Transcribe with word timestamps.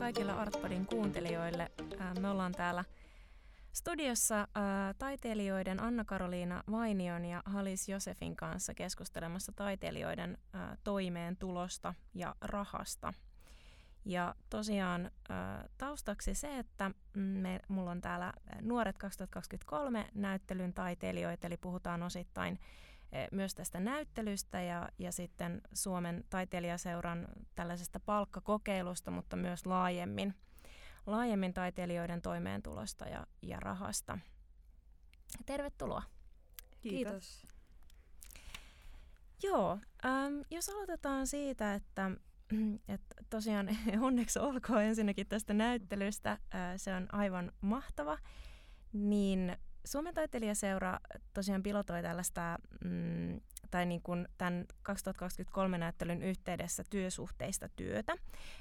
kaikille 0.00 0.32
Artpodin 0.32 0.86
kuuntelijoille. 0.86 1.70
Me 2.20 2.28
ollaan 2.28 2.52
täällä 2.52 2.84
studiossa 3.72 4.48
taiteilijoiden 4.98 5.82
Anna-Karoliina 5.82 6.62
Vainion 6.70 7.24
ja 7.24 7.42
Halis 7.44 7.88
Josefin 7.88 8.36
kanssa 8.36 8.74
keskustelemassa 8.74 9.52
taiteilijoiden 9.52 10.38
toimeentulosta 10.84 11.94
ja 12.14 12.34
rahasta. 12.40 13.14
Ja 14.04 14.34
tosiaan 14.50 15.10
taustaksi 15.78 16.34
se, 16.34 16.58
että 16.58 16.90
me, 17.14 17.60
mulla 17.68 17.90
on 17.90 18.00
täällä 18.00 18.32
Nuoret 18.60 18.98
2023 18.98 20.06
näyttelyn 20.14 20.74
taiteilijoita, 20.74 21.46
eli 21.46 21.56
puhutaan 21.56 22.02
osittain 22.02 22.58
myös 23.32 23.54
tästä 23.54 23.80
näyttelystä 23.80 24.62
ja, 24.62 24.88
ja 24.98 25.12
sitten 25.12 25.60
Suomen 25.72 26.24
taiteilijaseuran 26.30 27.28
tällaisesta 27.54 28.00
palkkakokeilusta, 28.00 29.10
mutta 29.10 29.36
myös 29.36 29.66
laajemmin, 29.66 30.34
laajemmin 31.06 31.54
taiteilijoiden 31.54 32.22
toimeentulosta 32.22 33.04
ja, 33.04 33.26
ja 33.42 33.60
rahasta. 33.60 34.18
Tervetuloa. 35.46 36.02
Kiitos. 36.80 37.12
Kiitos. 37.12 37.46
Joo, 39.42 39.78
ähm, 40.04 40.40
jos 40.50 40.68
aloitetaan 40.68 41.26
siitä, 41.26 41.74
että 41.74 42.10
että 42.88 43.14
tosiaan 43.30 43.68
onneksi 44.00 44.38
olkoon 44.38 44.82
ensinnäkin 44.82 45.26
tästä 45.26 45.54
näyttelystä, 45.54 46.38
se 46.76 46.94
on 46.94 47.14
aivan 47.14 47.52
mahtava, 47.60 48.18
niin 48.92 49.56
Suomen 49.84 50.14
taiteilijaseura 50.14 50.98
tosiaan 51.34 51.62
pilotoi 51.62 52.02
tällaista, 52.02 52.58
mm, 52.84 53.40
tai 53.70 53.86
niin 53.86 54.02
kuin 54.02 54.28
tämän 54.38 54.64
2023 54.82 55.78
näyttelyn 55.78 56.22
yhteydessä 56.22 56.84
työsuhteista 56.90 57.68
työtä 57.76 58.16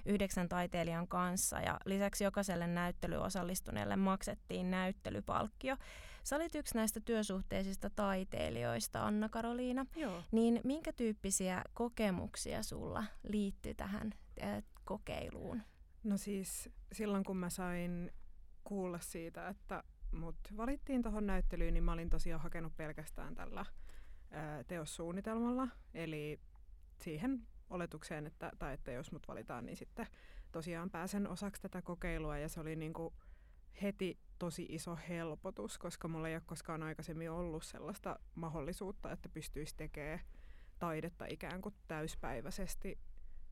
yhdeksän 0.06 0.50
taiteilijan 0.50 1.08
kanssa. 1.08 1.60
Ja 1.60 1.80
lisäksi 1.86 2.24
jokaiselle 2.24 2.68
näyttelyyn 2.68 3.22
osallistuneelle 3.22 3.96
maksettiin 3.96 4.72
näyttelypalkkio. 4.72 5.78
Sä 6.24 6.36
olit 6.36 6.56
yksi 6.56 6.76
näistä 6.76 7.00
työsuhteisista 7.00 7.90
taiteilijoista, 7.90 9.06
Anna-Karoliina. 9.06 9.86
Joo. 9.96 10.24
Niin 10.32 10.62
minkä 10.64 10.94
tyyppisiä 10.94 11.62
kokemuksia 11.74 12.64
sulla 12.64 13.04
liittyy 13.24 13.74
tähän 13.74 14.14
äh, 14.44 14.64
kokeiluun? 14.86 15.62
No 16.04 16.18
siis 16.18 16.70
silloin 16.92 17.24
kun 17.24 17.38
mä 17.38 17.50
sain 17.50 18.12
kuulla 18.64 19.00
siitä, 19.00 19.48
että 19.48 19.84
mut 20.12 20.38
valittiin 20.58 21.02
tuohon 21.02 21.28
näyttelyyn, 21.28 21.74
niin 21.74 21.84
mä 21.84 21.92
olin 21.92 22.10
tosiaan 22.10 22.42
hakenut 22.42 22.78
pelkästään 22.78 23.36
tällä 23.36 23.66
ää, 24.32 24.64
teossuunnitelmalla. 24.64 25.68
Eli 25.94 26.40
siihen 27.02 27.48
oletukseen, 27.70 28.28
että, 28.28 28.52
tai 28.60 28.74
että 28.74 28.92
jos 28.92 29.12
mut 29.12 29.28
valitaan, 29.28 29.66
niin 29.66 29.78
sitten 29.78 30.08
tosiaan 30.52 30.90
pääsen 30.90 31.28
osaksi 31.28 31.62
tätä 31.62 31.82
kokeilua. 31.82 32.38
Ja 32.38 32.50
se 32.50 32.60
oli 32.60 32.76
niinku 32.76 33.14
heti 33.82 34.20
tosi 34.40 34.66
iso 34.70 34.98
helpotus, 35.10 35.78
koska 35.78 36.08
mulla 36.08 36.28
ei 36.28 36.36
ole 36.36 36.44
koskaan 36.46 36.84
aikaisemmin 36.84 37.32
ollut 37.32 37.64
sellaista 37.64 38.20
mahdollisuutta, 38.36 39.12
että 39.12 39.30
pystyisi 39.30 39.76
tekemään 39.78 40.20
taidetta 40.80 41.26
ikään 41.26 41.62
kuin 41.62 41.76
täyspäiväisesti 41.88 43.00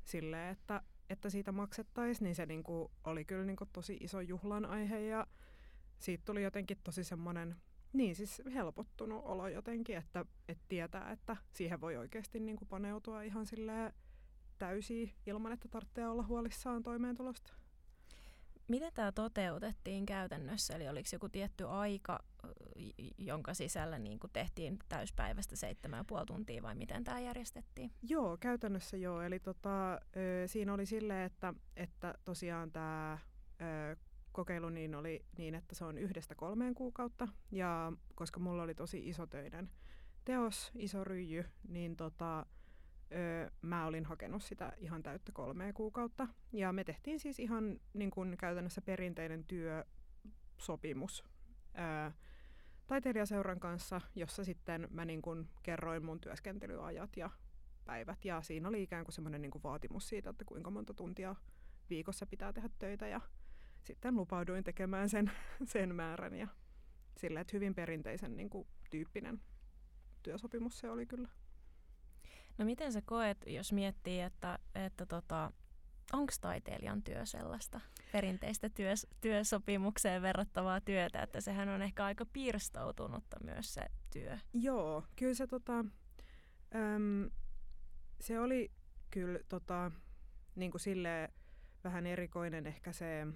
silleen, 0.04 0.52
että, 0.52 0.82
että 1.10 1.30
siitä 1.30 1.52
maksettaisiin, 1.52 2.26
niin 2.26 2.36
se 2.36 2.46
niinku 2.46 2.92
oli 3.04 3.26
kyllä 3.26 3.46
niinku 3.46 3.66
tosi 3.66 3.98
iso 4.02 4.22
juhlan 4.22 4.66
aihe 4.66 5.00
ja 5.00 5.28
siitä 6.00 6.24
tuli 6.26 6.44
jotenkin 6.44 6.78
tosi 6.84 7.04
semmoinen, 7.04 7.56
niin 7.94 8.16
siis 8.16 8.42
helpottunut 8.54 9.26
olo 9.26 9.48
jotenkin, 9.48 9.98
että, 9.98 10.26
että 10.48 10.64
tietää, 10.68 11.12
että 11.12 11.38
siihen 11.54 11.82
voi 11.82 11.98
oikeasti 11.98 12.40
niin 12.40 12.58
kuin 12.58 12.68
paneutua 12.68 13.22
ihan 13.22 13.46
silleen 13.46 13.94
täysin 14.60 15.14
ilman, 15.26 15.52
että 15.52 15.68
tarvitsee 15.68 16.08
olla 16.08 16.24
huolissaan 16.24 16.84
toimeentulosta. 16.84 17.54
Miten 18.68 18.92
tämä 18.94 19.12
toteutettiin 19.12 20.06
käytännössä? 20.06 20.76
Eli 20.76 20.90
oliko 20.90 21.10
joku 21.14 21.30
tietty 21.30 21.68
aika, 21.68 22.20
jonka 23.18 23.54
sisällä 23.54 24.00
niin 24.00 24.20
kuin 24.20 24.32
tehtiin 24.34 24.80
täyspäivästä 24.90 25.56
7,5 26.20 26.26
tuntia 26.26 26.64
vai 26.64 26.76
miten 26.76 27.04
tämä 27.04 27.20
järjestettiin? 27.20 27.92
Joo, 28.02 28.38
käytännössä 28.40 28.98
joo. 28.98 29.22
Eli 29.22 29.40
tota, 29.40 30.00
siinä 30.46 30.74
oli 30.74 30.86
silleen, 30.86 31.26
että, 31.26 31.54
että 31.76 32.14
tosiaan 32.26 32.72
tämä 32.72 33.18
kokeilu 34.38 34.70
niin 34.70 34.96
oli 34.96 35.26
niin, 35.38 35.56
että 35.56 35.76
se 35.76 35.86
on 35.86 35.98
yhdestä 35.98 36.36
kolmeen 36.36 36.76
kuukautta. 36.76 37.28
Ja 37.52 37.94
koska 38.16 38.40
mulla 38.40 38.64
oli 38.64 38.76
tosi 38.76 39.10
iso 39.10 39.28
töiden 39.28 39.70
teos, 40.26 40.72
iso 40.76 41.04
ryijy, 41.04 41.46
niin 41.68 41.96
tota, 41.96 42.46
ö, 43.12 43.52
mä 43.62 43.86
olin 43.86 44.06
hakenut 44.06 44.44
sitä 44.44 44.74
ihan 44.78 45.04
täyttä 45.04 45.32
kolmea 45.32 45.74
kuukautta. 45.74 46.28
Ja 46.54 46.74
me 46.74 46.84
tehtiin 46.84 47.20
siis 47.20 47.40
ihan 47.40 47.80
niin 47.94 48.12
kuin 48.12 48.38
käytännössä 48.38 48.82
perinteinen 48.82 49.46
työsopimus 49.46 51.24
ö, 51.78 52.12
taiteilijaseuran 52.88 53.60
kanssa, 53.60 54.02
jossa 54.16 54.44
sitten 54.44 54.88
mä 54.92 55.06
niin 55.06 55.22
kuin 55.22 55.50
kerroin 55.64 56.06
mun 56.06 56.22
työskentelyajat 56.22 57.18
ja 57.18 57.30
päivät. 57.86 58.26
Ja 58.26 58.42
siinä 58.42 58.68
oli 58.68 58.84
ikään 58.84 59.06
kuin 59.06 59.14
semmoinen 59.14 59.42
niin 59.42 59.64
vaatimus 59.64 60.08
siitä, 60.08 60.30
että 60.30 60.46
kuinka 60.46 60.72
monta 60.72 60.94
tuntia 60.94 61.36
viikossa 61.90 62.26
pitää 62.26 62.54
tehdä 62.54 62.70
töitä 62.80 63.08
ja 63.08 63.22
sitten 63.88 64.16
lupauduin 64.16 64.64
tekemään 64.64 65.10
sen, 65.10 65.32
sen 65.74 65.96
määrän 65.96 66.36
ja 66.36 66.48
sillä, 67.18 67.40
että 67.40 67.58
hyvin 67.58 67.76
perinteisen 67.76 68.38
niin 68.38 68.50
kuin, 68.50 68.68
tyyppinen 68.90 69.42
työsopimus 70.24 70.80
se 70.80 70.90
oli 70.90 71.06
kyllä. 71.06 71.30
No 72.58 72.66
miten 72.66 72.94
sä 72.94 73.02
koet, 73.06 73.38
jos 73.48 73.74
miettii, 73.74 74.22
että, 74.22 74.60
että 74.76 75.06
tota, 75.06 75.52
onko 76.14 76.34
taiteilijan 76.42 77.04
työ 77.04 77.26
sellaista 77.26 77.82
perinteistä 78.12 78.70
työs, 78.70 79.08
työsopimukseen 79.22 80.22
verrattavaa 80.22 80.82
työtä, 80.82 81.22
että 81.22 81.42
sehän 81.42 81.70
on 81.70 81.82
ehkä 81.82 82.06
aika 82.06 82.26
pirstoutunutta 82.26 83.38
myös 83.44 83.74
se 83.74 83.82
työ? 84.14 84.38
Joo, 84.54 85.04
kyllä 85.16 85.34
se, 85.34 85.48
tota, 85.48 85.86
äm, 86.76 87.30
se 88.22 88.40
oli 88.40 88.72
kyllä 89.12 89.40
tota, 89.50 89.92
niin 90.56 90.72
kuin 90.72 90.82
silleen 90.82 91.30
vähän 91.84 92.08
erikoinen 92.08 92.68
ehkä 92.68 92.92
se 92.92 93.28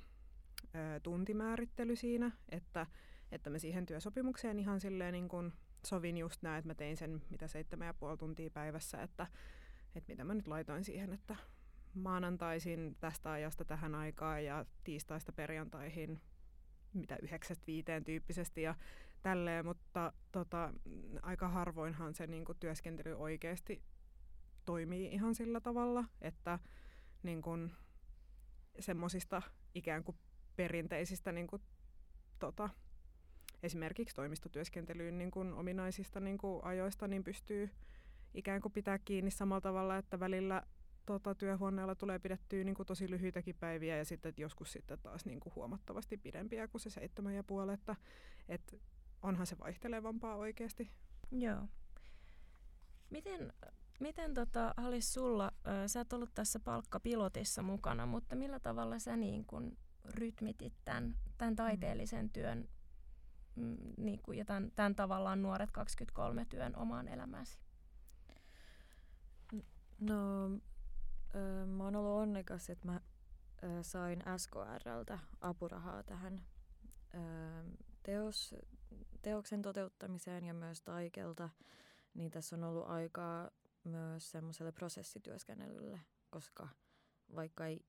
tuntimäärittely 1.04 1.96
siinä, 1.96 2.32
että, 2.50 2.88
että 3.32 3.50
mä 3.50 3.60
siihen 3.60 3.86
työsopimukseen 3.86 4.60
ihan 4.60 4.80
silleen 4.80 5.14
niin 5.14 5.30
kuin 5.30 5.54
sovin 5.86 6.18
just 6.18 6.42
näin, 6.42 6.58
että 6.60 6.68
mä 6.68 6.76
tein 6.76 6.98
sen 6.98 7.22
mitä 7.30 7.48
seitsemän 7.48 7.88
ja 7.88 7.94
puoli 7.94 8.18
tuntia 8.18 8.50
päivässä, 8.50 9.02
että, 9.02 9.28
että 9.96 10.12
mitä 10.12 10.24
mä 10.24 10.34
nyt 10.34 10.48
laitoin 10.48 10.84
siihen, 10.84 11.14
että 11.14 11.36
maanantaisin 11.94 12.96
tästä 13.00 13.32
ajasta 13.32 13.66
tähän 13.66 13.96
aikaan 13.96 14.46
ja 14.46 14.66
tiistaista 14.84 15.32
perjantaihin 15.32 16.22
mitä 16.94 17.18
yhdeksästä 17.22 17.68
viiteen 17.68 18.04
tyyppisesti 18.04 18.62
ja 18.62 18.76
tälleen, 19.22 19.66
mutta 19.66 20.14
tota, 20.32 20.74
aika 21.22 21.48
harvoinhan 21.48 22.14
se 22.14 22.28
niin 22.28 22.46
kuin, 22.46 22.58
työskentely 22.60 23.14
oikeasti 23.14 23.84
toimii 24.66 25.14
ihan 25.14 25.36
sillä 25.36 25.62
tavalla, 25.62 26.04
että 26.22 26.60
niin 27.24 27.42
semmoisista 28.80 29.42
ikään 29.76 30.04
kuin 30.04 30.18
perinteisistä 30.56 31.32
niin 31.32 31.48
kuin, 31.48 31.62
tota, 32.40 32.70
esimerkiksi 33.64 34.16
toimistotyöskentelyyn 34.16 35.18
niin 35.18 35.32
kuin 35.32 35.54
ominaisista 35.54 36.20
niin 36.20 36.38
kuin 36.38 36.64
ajoista 36.64 37.08
niin 37.08 37.24
pystyy 37.24 37.70
ikään 38.34 38.62
kuin 38.62 38.72
pitää 38.72 39.00
kiinni 39.00 39.32
samalla 39.32 39.62
tavalla, 39.62 39.98
että 39.98 40.20
välillä 40.20 40.64
tota, 41.06 41.36
työhuoneella 41.36 41.96
tulee 41.96 42.20
pidettyä 42.20 42.64
niin 42.64 42.76
kuin 42.76 42.86
tosi 42.86 43.10
lyhyitäkin 43.10 43.56
päiviä 43.60 43.98
ja 43.98 44.06
sitten 44.06 44.34
joskus 44.38 44.72
sitten 44.72 45.00
taas 45.00 45.26
niin 45.26 45.40
kuin 45.40 45.56
huomattavasti 45.56 46.18
pidempiä 46.18 46.68
kuin 46.68 46.82
se 46.82 46.90
seitsemän 46.90 47.36
ja 47.36 47.44
puoli, 47.44 47.74
että 47.74 47.96
et 48.50 48.82
onhan 49.22 49.48
se 49.48 49.60
vaihtelevampaa 49.60 50.36
oikeasti. 50.36 50.92
Joo. 51.32 51.68
Miten, 53.10 53.54
miten 54.00 54.34
tota, 54.34 54.74
Halis 54.78 55.14
sulla, 55.14 55.52
sä 55.88 56.02
et 56.02 56.14
ollut 56.14 56.34
tässä 56.34 56.60
palkkapilotissa 56.60 57.62
mukana, 57.62 58.06
mutta 58.06 58.36
millä 58.36 58.60
tavalla 58.60 59.00
sä 59.00 59.18
niin 59.18 59.46
kun 59.46 59.78
rytmitit 60.06 60.74
tämän, 60.86 61.16
tämän 61.38 61.56
taiteellisen 61.56 62.30
työn 62.30 62.70
mm, 63.56 63.78
niin 63.98 64.20
kuin, 64.24 64.38
ja 64.38 64.46
tämän, 64.46 64.72
tämän 64.76 64.96
tavallaan 64.96 65.42
nuoret 65.42 65.72
23 65.72 66.46
työn 66.46 66.76
omaan 66.76 67.08
elämääsi? 67.08 67.60
No, 70.00 70.46
ö, 71.36 71.66
mä 71.66 71.84
oon 71.84 71.96
ollut 71.96 72.22
onnekas, 72.22 72.70
että 72.70 72.88
mä 72.88 73.02
sain 73.82 74.24
SKRltä 74.38 75.20
apurahaa 75.42 76.04
tähän 76.04 76.42
teos, 78.04 78.56
teoksen 79.22 79.62
toteuttamiseen 79.62 80.46
ja 80.46 80.54
myös 80.54 80.82
Taikelta, 80.82 81.50
niin 82.14 82.32
tässä 82.32 82.56
on 82.56 82.64
ollut 82.64 82.90
aikaa 82.90 83.52
myös 83.84 84.32
semmoiselle 84.32 84.72
prosessityöskennelylle, 84.72 86.00
koska 86.30 86.68
vaikka 87.36 87.66
ei 87.66 87.86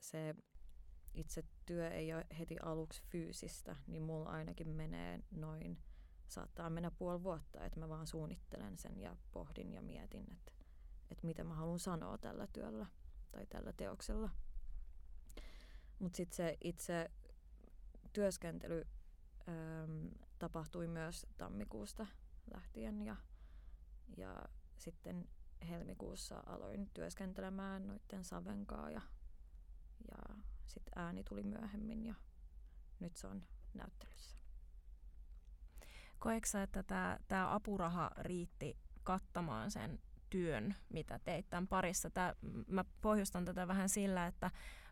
se 0.00 0.34
itse 1.14 1.44
työ 1.66 1.90
ei 1.90 2.14
ole 2.14 2.26
heti 2.38 2.56
aluksi 2.62 3.02
fyysistä, 3.02 3.76
niin 3.86 4.02
mulla 4.02 4.30
ainakin 4.30 4.68
menee 4.68 5.20
noin, 5.30 5.78
saattaa 6.28 6.70
mennä 6.70 6.90
puoli 6.90 7.22
vuotta, 7.22 7.64
että 7.64 7.80
mä 7.80 7.88
vaan 7.88 8.06
suunnittelen 8.06 8.78
sen 8.78 9.00
ja 9.00 9.16
pohdin 9.32 9.72
ja 9.72 9.82
mietin, 9.82 10.32
että, 10.32 10.52
että 11.10 11.26
mitä 11.26 11.44
mä 11.44 11.54
haluan 11.54 11.78
sanoa 11.78 12.18
tällä 12.18 12.46
työllä 12.46 12.86
tai 13.32 13.46
tällä 13.46 13.72
teoksella. 13.72 14.30
Mutta 15.98 16.16
sitten 16.16 16.36
se 16.36 16.58
itse 16.60 17.10
työskentely 18.12 18.86
äm, 19.48 20.10
tapahtui 20.38 20.86
myös 20.88 21.26
tammikuusta 21.38 22.06
lähtien 22.54 23.02
ja, 23.02 23.16
ja 24.16 24.42
sitten 24.78 25.28
helmikuussa 25.68 26.42
aloin 26.46 26.90
työskentelemään 26.94 27.86
noiden 27.86 28.24
Savenkaa 28.24 28.90
ja, 28.90 29.00
ja 30.10 30.36
sitten 30.66 30.92
ääni 30.96 31.24
tuli 31.24 31.42
myöhemmin 31.42 32.06
ja 32.06 32.14
nyt 33.00 33.16
se 33.16 33.26
on 33.26 33.42
näyttelyssä. 33.74 34.36
Koetko 36.18 36.58
että 36.58 36.82
tämä 37.28 37.54
apuraha 37.54 38.10
riitti 38.18 38.76
kattamaan 39.02 39.70
sen 39.70 39.98
työn, 40.30 40.74
mitä 40.88 41.18
teit 41.18 41.50
tämän 41.50 41.68
parissa? 41.68 42.10
Tää, 42.10 42.34
mä 42.68 42.84
pohjustan 43.00 43.44
tätä 43.44 43.68
vähän 43.68 43.88
sillä, 43.88 44.26
että 44.26 44.50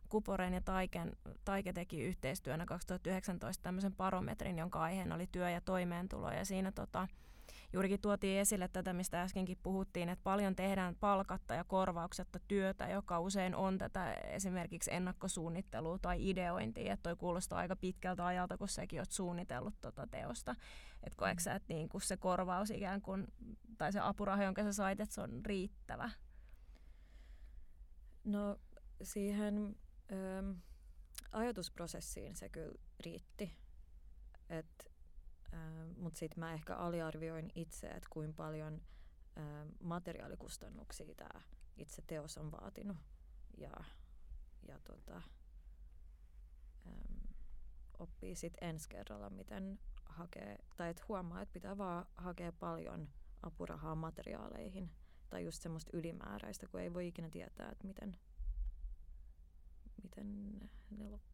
Kuporen 0.08 0.54
ja 0.54 0.60
Taiken, 0.60 1.16
Taike 1.44 1.72
teki 1.72 2.00
yhteistyönä 2.02 2.66
2019 2.66 3.62
tämmöisen 3.62 3.94
parometrin, 3.94 4.58
jonka 4.58 4.80
aiheena 4.80 5.14
oli 5.14 5.26
työ 5.32 5.50
ja 5.50 5.60
toimeentulo. 5.60 6.32
Ja 6.32 6.44
siinä 6.44 6.72
tota, 6.72 7.08
juurikin 7.72 8.00
tuotiin 8.00 8.40
esille 8.40 8.68
tätä, 8.68 8.92
mistä 8.92 9.22
äskenkin 9.22 9.58
puhuttiin, 9.62 10.08
että 10.08 10.22
paljon 10.22 10.56
tehdään 10.56 10.96
palkatta 11.00 11.54
ja 11.54 11.64
korvauksetta 11.64 12.38
työtä, 12.48 12.88
joka 12.88 13.20
usein 13.20 13.54
on 13.54 13.78
tätä 13.78 14.12
esimerkiksi 14.12 14.94
ennakkosuunnittelua 14.94 15.98
tai 15.98 16.30
ideointia. 16.30 16.92
Että 16.92 17.02
toi 17.02 17.16
kuulostaa 17.16 17.58
aika 17.58 17.76
pitkältä 17.76 18.26
ajalta, 18.26 18.58
kun 18.58 18.68
säkin 18.68 19.00
oot 19.00 19.10
suunnitellut 19.10 19.80
tuota 19.80 20.06
teosta. 20.06 20.56
Että 21.02 21.16
koetko 21.16 21.40
sä, 21.40 21.54
että 21.54 21.74
niin 21.74 21.88
kuin 21.88 22.02
se 22.02 22.16
korvaus 22.16 22.70
ikään 22.70 23.02
kuin, 23.02 23.26
tai 23.78 23.92
se 23.92 24.00
apuraha, 24.00 24.44
jonka 24.44 24.62
sä 24.62 24.72
sait, 24.72 25.00
että 25.00 25.14
se 25.14 25.20
on 25.20 25.46
riittävä? 25.46 26.10
No 28.24 28.56
siihen 29.02 29.76
ö, 30.12 30.54
ajatusprosessiin 31.32 32.36
se 32.36 32.48
kyllä 32.48 32.78
riitti. 33.04 33.56
Et 34.48 34.89
mutta 35.96 36.18
sitten 36.18 36.40
mä 36.40 36.52
ehkä 36.52 36.76
aliarvioin 36.76 37.50
itse, 37.54 37.86
että 37.86 38.08
kuinka 38.10 38.36
paljon 38.36 38.80
ä, 39.38 39.66
materiaalikustannuksia 39.80 41.14
tämä 41.14 41.40
itse 41.76 42.02
teos 42.06 42.38
on 42.38 42.52
vaatinut. 42.52 42.96
Ja, 43.56 43.72
ja 44.68 44.78
tota, 44.78 45.22
ä, 46.86 46.90
oppii 47.98 48.34
sitten 48.34 48.68
ensi 48.68 48.88
kerralla, 48.88 49.30
miten 49.30 49.78
hakee, 50.04 50.58
tai 50.76 50.90
että 50.90 51.04
huomaa, 51.08 51.42
että 51.42 51.52
pitää 51.52 51.78
vaan 51.78 52.06
hakea 52.16 52.52
paljon 52.52 53.08
apurahaa 53.42 53.94
materiaaleihin 53.94 54.90
tai 55.30 55.44
just 55.44 55.62
semmoista 55.62 55.96
ylimääräistä, 55.96 56.66
kun 56.66 56.80
ei 56.80 56.94
voi 56.94 57.08
ikinä 57.08 57.28
tietää, 57.30 57.70
että 57.70 57.86
miten, 57.86 58.16
miten 60.02 60.60
ne 60.90 61.08
loppuu 61.08 61.30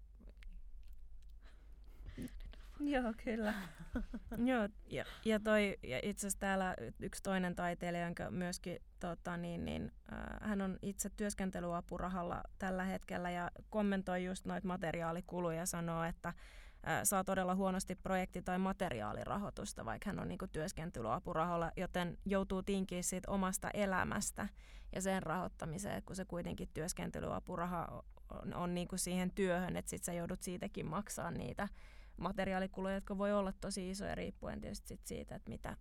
Joo, 2.94 3.12
kyllä. 3.24 3.54
Joo, 4.50 4.68
ja, 4.90 5.04
ja, 5.24 5.40
toi, 5.40 5.78
ja 5.82 6.00
itse 6.02 6.20
asiassa 6.20 6.40
täällä 6.40 6.74
yksi 7.00 7.22
toinen 7.22 7.54
taiteilija, 7.54 8.04
jonka 8.04 8.30
myöskin 8.30 8.78
tota, 9.00 9.36
niin, 9.36 9.64
niin, 9.64 9.92
äh, 10.12 10.48
hän 10.48 10.62
on 10.62 10.78
itse 10.82 11.10
työskentelyapurahalla 11.16 12.42
tällä 12.58 12.84
hetkellä 12.84 13.30
ja 13.30 13.50
kommentoi 13.70 14.24
just 14.24 14.46
noita 14.46 14.66
materiaalikuluja 14.66 15.58
ja 15.58 15.66
sanoo, 15.66 16.04
että 16.04 16.28
äh, 16.28 17.00
saa 17.04 17.24
todella 17.24 17.54
huonosti 17.54 17.94
projekti- 17.94 18.42
tai 18.42 18.58
materiaalirahoitusta, 18.58 19.84
vaikka 19.84 20.10
hän 20.10 20.20
on 20.20 20.28
niin 20.28 20.38
työskentelyapurahalla, 20.52 21.72
joten 21.76 22.18
joutuu 22.24 22.62
tinkiä 22.62 23.02
siitä 23.02 23.30
omasta 23.30 23.70
elämästä 23.74 24.48
ja 24.94 25.00
sen 25.00 25.22
rahoittamiseen, 25.22 26.02
kun 26.02 26.16
se 26.16 26.24
kuitenkin 26.24 26.68
työskentelyapuraha 26.74 28.02
on, 28.30 28.54
on 28.54 28.74
niin 28.74 28.88
siihen 28.96 29.30
työhön, 29.30 29.76
että 29.76 29.90
sitten 29.90 30.06
sä 30.06 30.12
joudut 30.12 30.42
siitäkin 30.42 30.86
maksaa 30.86 31.30
niitä 31.30 31.68
materiaalikuluja, 32.16 32.94
jotka 32.94 33.18
voi 33.18 33.32
olla 33.32 33.52
tosi 33.52 33.90
isoja 33.90 34.14
riippuen 34.14 34.60
tietysti 34.60 34.88
sit 34.88 35.06
siitä, 35.06 35.34
että 35.34 35.50
mitä, 35.50 35.76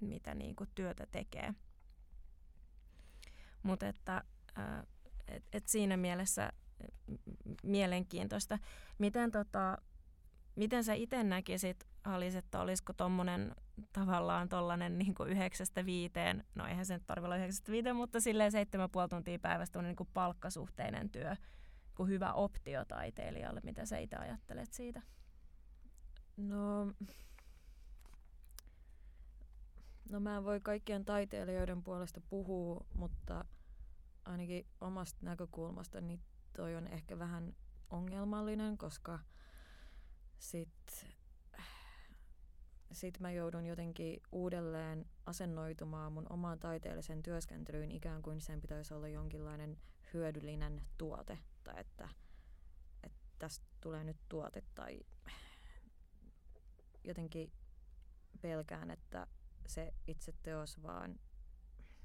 mitä 0.00 0.34
niin 0.34 0.56
kuin 0.56 0.70
työtä 0.74 1.06
tekee. 1.10 1.54
Mutta 3.62 3.88
että 3.88 4.24
et, 5.28 5.44
et 5.52 5.68
siinä 5.68 5.96
mielessä 5.96 6.52
mielenkiintoista. 7.62 8.58
Miten, 8.98 9.30
tota, 9.30 9.78
miten 10.56 10.84
sä 10.84 10.94
itse 10.94 11.22
näkisit, 11.22 11.84
Halis, 12.04 12.34
että 12.34 12.60
olisiko 12.60 12.92
tuommoinen 12.92 13.54
tavallaan 13.92 14.48
tuollainen 14.48 14.98
niin 14.98 15.14
yhdeksästä 15.26 15.86
viiteen, 15.86 16.44
no 16.54 16.66
eihän 16.66 16.86
se 16.86 16.94
nyt 16.94 17.06
tarvitse 17.06 17.26
olla 17.26 17.36
yhdeksästä 17.36 17.72
viiteen, 17.72 17.96
mutta 17.96 18.20
silleen 18.20 18.52
seitsemän 18.52 18.90
puoli 18.90 19.08
tuntia 19.08 19.38
päivästä 19.38 19.82
niin 19.82 19.96
kuin 19.96 20.08
palkkasuhteinen 20.14 21.10
työ, 21.10 21.36
kuin 21.94 22.08
hyvä 22.08 22.32
optio 22.32 22.84
taiteilijalle. 22.84 23.60
Mitä 23.64 23.86
sä 23.86 23.98
itse 23.98 24.16
ajattelet 24.16 24.72
siitä? 24.72 25.02
No, 26.38 26.86
no 30.08 30.20
mä 30.20 30.36
en 30.36 30.44
voi 30.44 30.60
kaikkien 30.60 31.04
taiteilijoiden 31.04 31.82
puolesta 31.82 32.20
puhua, 32.20 32.86
mutta 32.94 33.44
ainakin 34.24 34.66
omasta 34.80 35.18
näkökulmasta 35.22 36.00
niin 36.00 36.20
toi 36.56 36.76
on 36.76 36.86
ehkä 36.86 37.18
vähän 37.18 37.54
ongelmallinen, 37.90 38.78
koska 38.78 39.18
sit, 40.38 41.06
sit 42.92 43.20
mä 43.20 43.32
joudun 43.32 43.66
jotenkin 43.66 44.22
uudelleen 44.32 45.06
asennoitumaan 45.26 46.12
mun 46.12 46.26
omaan 46.30 46.58
taiteellisen 46.58 47.22
työskentelyyn 47.22 47.90
ikään 47.90 48.22
kuin 48.22 48.40
sen 48.40 48.60
pitäisi 48.60 48.94
olla 48.94 49.08
jonkinlainen 49.08 49.78
hyödyllinen 50.14 50.82
tuote 50.98 51.38
tai 51.64 51.80
että, 51.80 52.08
että 53.02 53.20
tästä 53.38 53.66
tulee 53.80 54.04
nyt 54.04 54.16
tuote 54.28 54.62
tai 54.74 55.00
jotenkin 57.08 57.52
pelkään, 58.40 58.90
että 58.90 59.26
se 59.66 59.94
itse 60.06 60.32
teos 60.42 60.82
vaan, 60.82 61.20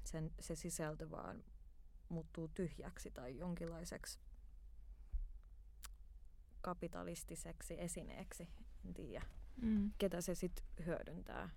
sen, 0.04 0.30
se 0.40 0.54
sisältö 0.54 1.10
vaan 1.10 1.44
muuttuu 2.08 2.48
tyhjäksi 2.48 3.10
tai 3.10 3.38
jonkinlaiseksi 3.38 4.18
kapitalistiseksi 6.60 7.80
esineeksi. 7.80 8.48
En 8.84 8.94
tiedä, 8.94 9.26
mm. 9.62 9.92
ketä 9.98 10.20
se 10.20 10.34
sitten 10.34 10.86
hyödyntää. 10.86 11.50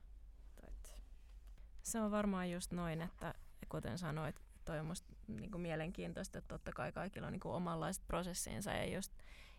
Se 1.83 2.01
on 2.01 2.11
varmaan 2.11 2.51
just 2.51 2.71
noin, 2.71 3.01
että 3.01 3.33
kuten 3.69 3.97
sanoit, 3.97 4.41
toi 4.65 4.79
on 4.79 4.85
musta 4.85 5.13
niinku 5.27 5.57
mielenkiintoista, 5.57 6.37
että 6.37 6.47
totta 6.47 6.71
kai 6.71 6.91
kaikilla 6.91 7.27
on 7.27 7.33
niinku 7.33 7.51
omanlaiset 7.51 8.07
prosessinsa 8.07 8.71
ja 8.71 8.95
just 8.95 9.13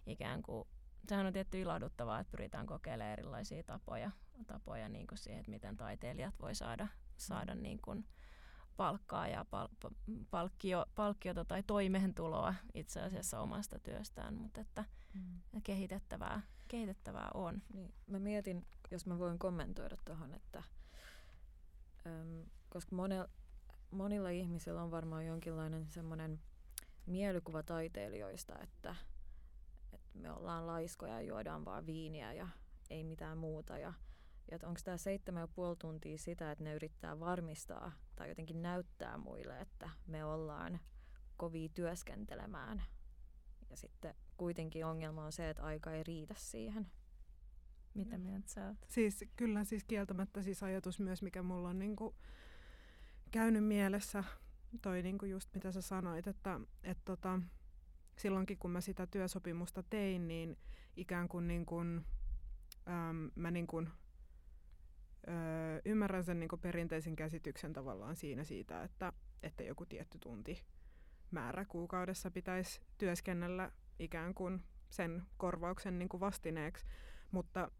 ikään 0.06 0.42
kuin 0.42 0.68
sehän 1.08 1.26
on 1.26 1.32
tietty 1.32 1.60
ilahduttavaa, 1.60 2.20
että 2.20 2.30
pyritään 2.30 2.66
kokeilemaan 2.66 3.12
erilaisia 3.12 3.62
tapoja, 3.62 4.10
tapoja 4.46 4.88
niin 4.88 5.06
kuin 5.06 5.18
siihen, 5.18 5.40
että 5.40 5.50
miten 5.50 5.76
taiteilijat 5.76 6.34
voi 6.40 6.54
saada, 6.54 6.88
saada 7.16 7.54
mm. 7.54 7.62
niin 7.62 7.78
kuin 7.82 8.04
palkkaa 8.76 9.28
ja 9.28 9.44
pal- 9.50 9.68
palkkio, 10.30 10.86
palkkiota 10.94 11.44
tai 11.44 11.62
toimeentuloa 11.62 12.54
itse 12.74 13.00
asiassa 13.00 13.40
omasta 13.40 13.78
työstään, 13.78 14.34
mutta 14.34 14.60
että 14.60 14.84
mm. 15.14 15.62
kehitettävää, 15.62 16.40
kehitettävää 16.68 17.30
on. 17.34 17.62
Niin, 17.72 17.94
mä 18.06 18.18
mietin, 18.18 18.66
jos 18.90 19.06
mä 19.06 19.18
voin 19.18 19.38
kommentoida 19.38 19.96
tuohon, 20.04 20.34
että 20.34 20.62
äm, 22.06 22.44
koska 22.68 22.96
monella, 22.96 23.28
monilla 23.90 24.30
ihmisillä 24.30 24.82
on 24.82 24.90
varmaan 24.90 25.26
jonkinlainen 25.26 25.88
semmoinen 25.88 26.40
mielikuva 27.06 27.62
taiteilijoista, 27.62 28.58
että– 28.58 28.96
me 30.18 30.32
ollaan 30.32 30.66
laiskoja 30.66 31.12
ja 31.12 31.20
juodaan 31.20 31.64
vaan 31.64 31.86
viiniä 31.86 32.32
ja 32.32 32.48
ei 32.90 33.04
mitään 33.04 33.38
muuta. 33.38 33.78
Ja, 33.78 33.92
ja 34.50 34.58
onko 34.62 34.80
tämä 34.84 34.96
seitsemän 34.96 35.40
ja 35.40 35.48
puoli 35.48 35.76
tuntia 35.76 36.18
sitä, 36.18 36.50
että 36.50 36.64
ne 36.64 36.74
yrittää 36.74 37.20
varmistaa 37.20 37.92
tai 38.16 38.28
jotenkin 38.28 38.62
näyttää 38.62 39.18
muille, 39.18 39.60
että 39.60 39.90
me 40.06 40.24
ollaan 40.24 40.80
kovia 41.36 41.68
työskentelemään. 41.68 42.82
Ja 43.70 43.76
sitten 43.76 44.14
kuitenkin 44.36 44.86
ongelma 44.86 45.24
on 45.24 45.32
se, 45.32 45.50
että 45.50 45.62
aika 45.62 45.92
ei 45.92 46.02
riitä 46.02 46.34
siihen. 46.36 46.90
Mitä 47.94 48.18
mieltä 48.18 48.48
sä 48.48 48.66
oot? 48.66 48.76
Siis 48.88 49.24
kyllä 49.36 49.64
siis 49.64 49.84
kieltämättä 49.84 50.42
siis 50.42 50.62
ajatus 50.62 51.00
myös, 51.00 51.22
mikä 51.22 51.42
mulla 51.42 51.68
on 51.68 51.78
niinku 51.78 52.14
käynyt 53.30 53.64
mielessä, 53.64 54.24
toi 54.82 55.02
niinku 55.02 55.26
just 55.26 55.54
mitä 55.54 55.72
sä 55.72 55.80
sanoit, 55.80 56.26
että 56.26 56.60
et 56.82 56.98
tota, 57.04 57.40
silloinkin 58.18 58.58
kun 58.58 58.70
mä 58.70 58.80
sitä 58.80 59.06
työsopimusta 59.06 59.82
tein, 59.82 60.28
niin 60.28 60.58
ikään 60.96 61.28
kuin, 61.28 61.48
niin 61.48 61.66
kuin 61.66 62.04
äm, 62.88 63.30
mä 63.34 63.50
niin 63.50 63.66
kuin, 63.66 63.88
ö, 65.28 65.30
ymmärrän 65.84 66.24
sen 66.24 66.40
niin 66.40 66.48
kuin 66.48 66.60
perinteisen 66.60 67.16
käsityksen 67.16 67.72
tavallaan 67.72 68.16
siinä 68.16 68.44
siitä, 68.44 68.82
että, 68.82 69.12
että 69.42 69.62
joku 69.62 69.86
tietty 69.86 70.18
tunti 70.18 70.64
määrä 71.30 71.64
kuukaudessa 71.64 72.30
pitäisi 72.30 72.80
työskennellä 72.98 73.72
ikään 73.98 74.34
kuin 74.34 74.62
sen 74.90 75.22
korvauksen 75.36 75.98
niin 75.98 76.08
kuin 76.08 76.20
vastineeksi, 76.20 76.86
mutta 77.30 77.70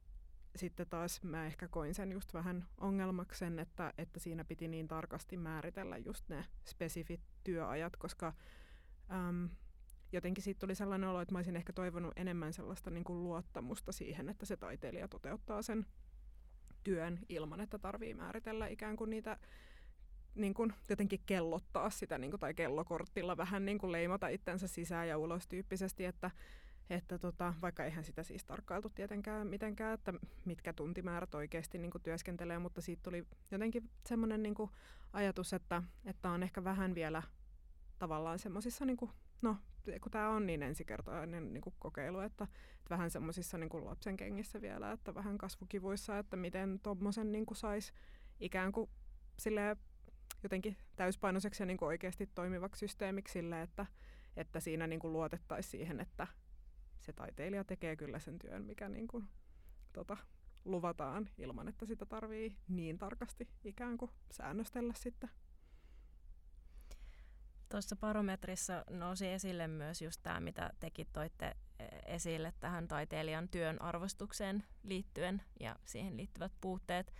sitten 0.56 0.86
taas 0.90 1.22
mä 1.22 1.46
ehkä 1.46 1.68
koin 1.68 1.94
sen 1.94 2.12
just 2.12 2.34
vähän 2.34 2.66
ongelmaksi 2.80 3.38
sen, 3.38 3.58
että, 3.58 3.92
että 3.98 4.20
siinä 4.20 4.44
piti 4.44 4.68
niin 4.68 4.88
tarkasti 4.88 5.36
määritellä 5.36 5.96
just 5.96 6.28
ne 6.28 6.44
spesifit 6.64 7.20
työajat, 7.44 7.96
koska 7.96 8.32
äm, 9.10 9.48
jotenkin 10.12 10.44
siitä 10.44 10.58
tuli 10.58 10.74
sellainen 10.74 11.08
olo, 11.08 11.20
että 11.20 11.34
mä 11.34 11.38
olisin 11.38 11.56
ehkä 11.56 11.72
toivonut 11.72 12.12
enemmän 12.16 12.52
sellaista 12.52 12.90
niin 12.90 13.04
kuin 13.04 13.22
luottamusta 13.22 13.92
siihen, 13.92 14.28
että 14.28 14.46
se 14.46 14.56
taiteilija 14.56 15.08
toteuttaa 15.08 15.62
sen 15.62 15.86
työn 16.84 17.18
ilman, 17.28 17.60
että 17.60 17.78
tarvii 17.78 18.14
määritellä 18.14 18.66
ikään 18.66 18.96
kuin 18.96 19.10
niitä 19.10 19.38
niin 20.34 20.54
kuin 20.54 20.72
jotenkin 20.88 21.20
kellottaa 21.26 21.90
sitä 21.90 22.18
niin 22.18 22.30
kuin, 22.30 22.40
tai 22.40 22.54
kellokorttilla 22.54 23.36
vähän 23.36 23.64
niin 23.64 23.78
kuin 23.78 23.92
leimata 23.92 24.28
itsensä 24.28 24.68
sisään 24.68 25.08
ja 25.08 25.18
ulos 25.18 25.48
tyyppisesti, 25.48 26.04
että, 26.04 26.30
että 26.90 27.18
tota, 27.18 27.54
vaikka 27.62 27.84
eihän 27.84 28.04
sitä 28.04 28.22
siis 28.22 28.44
tarkkailtu 28.44 28.90
tietenkään 28.90 29.46
mitenkään, 29.46 29.94
että 29.94 30.14
mitkä 30.44 30.72
tuntimäärät 30.72 31.34
oikeasti 31.34 31.78
niin 31.78 31.90
kuin 31.90 32.02
työskentelee, 32.02 32.58
mutta 32.58 32.80
siitä 32.80 33.02
tuli 33.02 33.26
jotenkin 33.50 33.90
semmoinen 34.06 34.42
niin 34.42 34.54
ajatus, 35.12 35.52
että, 35.52 35.82
että 36.04 36.30
on 36.30 36.42
ehkä 36.42 36.64
vähän 36.64 36.94
vielä 36.94 37.22
tavallaan 37.98 38.38
semmoisissa, 38.38 38.84
niin 38.84 38.96
no 39.42 39.56
kun 40.00 40.12
tämä 40.12 40.28
on 40.28 40.46
niin 40.46 40.62
ensikertainen 40.62 41.52
niin 41.52 41.62
kuin 41.62 41.74
kokeilu, 41.78 42.20
että, 42.20 42.44
että 42.44 42.90
vähän 42.90 43.10
semmoisissa 43.10 43.58
niin 43.58 43.84
lapsen 43.84 44.16
kengissä 44.16 44.60
vielä, 44.60 44.92
että 44.92 45.14
vähän 45.14 45.38
kasvukivuissa, 45.38 46.18
että 46.18 46.36
miten 46.36 46.80
tuommoisen 46.82 47.32
niin 47.32 47.46
saisi 47.52 47.92
ikään 48.40 48.72
kuin 48.72 48.90
silleen 49.38 49.76
jotenkin 50.42 50.76
täyspainoiseksi 50.96 51.62
ja 51.62 51.66
niin 51.66 51.76
kuin 51.76 51.86
oikeasti 51.86 52.26
toimivaksi 52.34 52.78
systeemiksi 52.80 53.32
sille, 53.32 53.62
että, 53.62 53.86
että 54.36 54.60
siinä 54.60 54.86
niin 54.86 55.00
kuin 55.00 55.12
luotettaisiin 55.12 55.70
siihen, 55.70 56.00
että 56.00 56.26
se 57.00 57.12
taiteilija 57.12 57.64
tekee 57.64 57.96
kyllä 57.96 58.18
sen 58.18 58.38
työn, 58.38 58.64
mikä 58.64 58.88
niin 58.88 59.08
kuin, 59.08 59.28
tota, 59.92 60.16
luvataan 60.64 61.28
ilman, 61.38 61.68
että 61.68 61.86
sitä 61.86 62.06
tarvii 62.06 62.56
niin 62.68 62.98
tarkasti 62.98 63.48
ikään 63.64 63.98
kuin 63.98 64.10
säännöstellä 64.30 64.94
sitten. 64.96 65.30
Tuossa 67.68 67.96
barometrissa 67.96 68.84
nousi 68.90 69.28
esille 69.28 69.68
myös 69.68 70.02
just 70.02 70.22
tämä, 70.22 70.40
mitä 70.40 70.70
tekin 70.80 71.06
toitte 71.12 71.56
e, 71.78 71.84
esille 72.06 72.52
tähän 72.60 72.88
taiteilijan 72.88 73.48
työn 73.48 73.82
arvostukseen 73.82 74.64
liittyen 74.82 75.42
ja 75.60 75.76
siihen 75.84 76.16
liittyvät 76.16 76.52
puutteet 76.60 77.12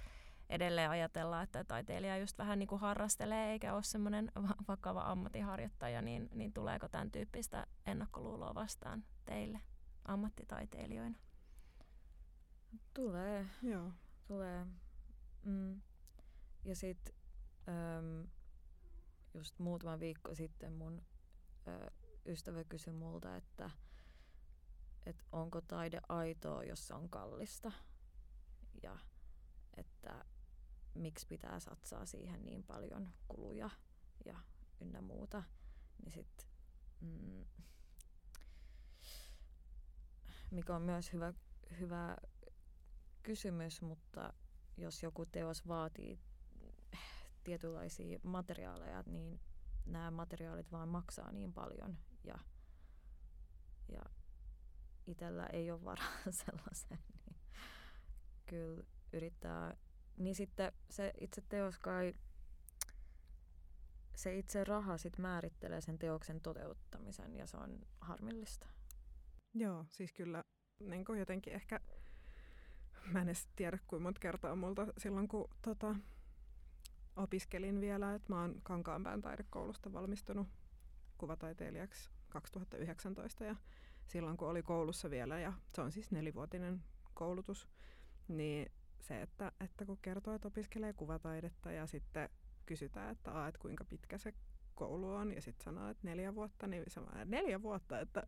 edelleen 0.51 0.91
ajatellaan, 0.91 1.45
että 1.45 1.65
taiteilija 1.65 2.19
just 2.19 2.39
vähän 2.39 2.59
niin 2.59 2.67
kuin 2.67 2.81
harrastelee 2.81 3.53
eikä 3.53 3.75
ole 3.75 3.83
semmoinen 3.83 4.33
vakava 4.69 5.03
ammattiharjoittaja, 5.03 6.03
niin, 6.03 6.29
niin 6.35 6.53
tuleeko 6.53 6.89
tämän 6.89 7.11
tyyppistä 7.11 7.67
ennakkoluuloa 7.87 8.55
vastaan 8.55 9.05
teille 9.25 9.61
ammattitaiteilijoina? 10.05 11.15
Tulee. 12.95 13.47
Joo. 13.63 13.93
Tulee. 14.27 14.67
Mm. 15.45 15.81
Ja 16.65 16.77
sitten 16.77 17.15
just 19.39 19.59
muutama 19.59 20.01
viikko 20.01 20.35
sitten 20.35 20.73
mun 20.73 21.03
ö, 21.69 21.91
ystävä 22.27 22.65
kysyi 22.65 22.93
multa, 22.93 23.37
että 23.37 23.71
et 25.07 25.25
onko 25.33 25.61
taide 25.61 26.01
aitoa, 26.09 26.65
jos 26.65 26.89
se 26.89 26.95
on 26.95 27.09
kallista. 27.09 27.73
Ja 28.83 28.99
että 29.77 30.25
miksi 30.95 31.27
pitää 31.27 31.61
satsaa 31.61 32.07
siihen 32.07 32.45
niin 32.45 32.65
paljon 32.65 33.09
kuluja 33.29 33.71
ja 34.25 34.39
ynnä 34.81 35.01
muuta, 35.01 35.43
niin 36.05 36.13
sit, 36.13 36.49
mm, 37.01 37.45
mikä 40.51 40.77
on 40.77 40.83
myös 40.83 41.13
hyvä, 41.13 41.33
hyvä 41.81 42.17
kysymys, 43.23 43.83
mutta 43.83 44.33
jos 44.77 45.03
joku 45.03 45.27
teos 45.27 45.69
vaatii 45.69 46.21
tietynlaisia 47.45 48.19
materiaaleja, 48.23 49.03
niin 49.07 49.41
nämä 49.87 50.11
materiaalit 50.11 50.73
vaan 50.73 50.89
maksaa 50.89 51.33
niin 51.33 51.53
paljon 51.53 51.99
ja, 52.25 52.39
ja 53.89 54.03
itsellä 55.07 55.47
ei 55.47 55.71
ole 55.71 55.85
varaa 55.85 56.19
sellaiseen, 56.31 57.01
niin 57.27 57.37
kyllä 58.47 58.85
yrittää 59.13 59.77
niin 60.19 60.35
sitten 60.35 60.73
se 60.91 61.13
itse 61.21 61.43
teos 61.49 61.79
kai, 61.79 62.15
se 64.17 64.39
itse 64.39 64.65
raha 64.65 64.99
sit 64.99 65.19
määrittelee 65.19 65.81
sen 65.81 65.99
teoksen 65.99 66.41
toteuttamisen 66.41 67.37
ja 67.37 67.47
se 67.47 67.57
on 67.57 67.81
harmillista. 68.01 68.67
Joo, 69.55 69.87
siis 69.91 70.13
kyllä 70.13 70.45
niin 70.81 71.05
jotenkin 71.19 71.53
ehkä, 71.53 71.81
mä 73.13 73.21
en 73.23 73.29
edes 73.29 73.49
tiedä 73.57 73.79
kuinka 73.87 74.03
monta 74.03 74.21
kertaa 74.21 74.57
multa 74.57 74.87
silloin 74.99 75.29
kun 75.29 75.51
tota, 75.63 75.97
opiskelin 77.19 77.81
vielä, 77.81 78.15
että 78.15 78.33
mä 78.33 78.41
oon 78.41 78.61
Kankaanpään 78.63 79.23
taidekoulusta 79.23 79.93
valmistunut 79.93 80.49
kuvataiteilijaksi 81.19 82.11
2019 82.29 83.45
ja 83.45 83.57
silloin 84.07 84.37
kun 84.37 84.49
oli 84.49 84.63
koulussa 84.63 85.11
vielä 85.11 85.41
ja 85.41 85.53
se 85.75 85.81
on 85.81 85.93
siis 85.93 86.11
nelivuotinen 86.11 86.83
koulutus, 87.15 87.69
niin 88.29 88.73
se, 89.01 89.23
että, 89.23 89.53
että 89.61 89.85
kun 89.85 89.99
kertoo, 90.03 90.35
että 90.35 90.49
opiskelee 90.49 90.93
kuvataidetta 90.93 91.73
ja 91.73 91.87
sitten 91.87 92.29
kysytään, 92.67 93.11
että, 93.11 93.43
a, 93.43 93.49
että 93.49 93.59
kuinka 93.59 93.85
pitkä 93.85 94.19
se 94.19 94.35
koulu 94.75 95.15
on 95.15 95.33
ja 95.33 95.43
sitten 95.43 95.65
sanoo, 95.65 95.89
että 95.89 96.07
neljä 96.07 96.35
vuotta, 96.35 96.67
niin 96.67 96.85
se 96.89 97.01
on 97.01 97.07
neljä 97.25 97.63
vuotta, 97.63 98.01
että 98.01 98.27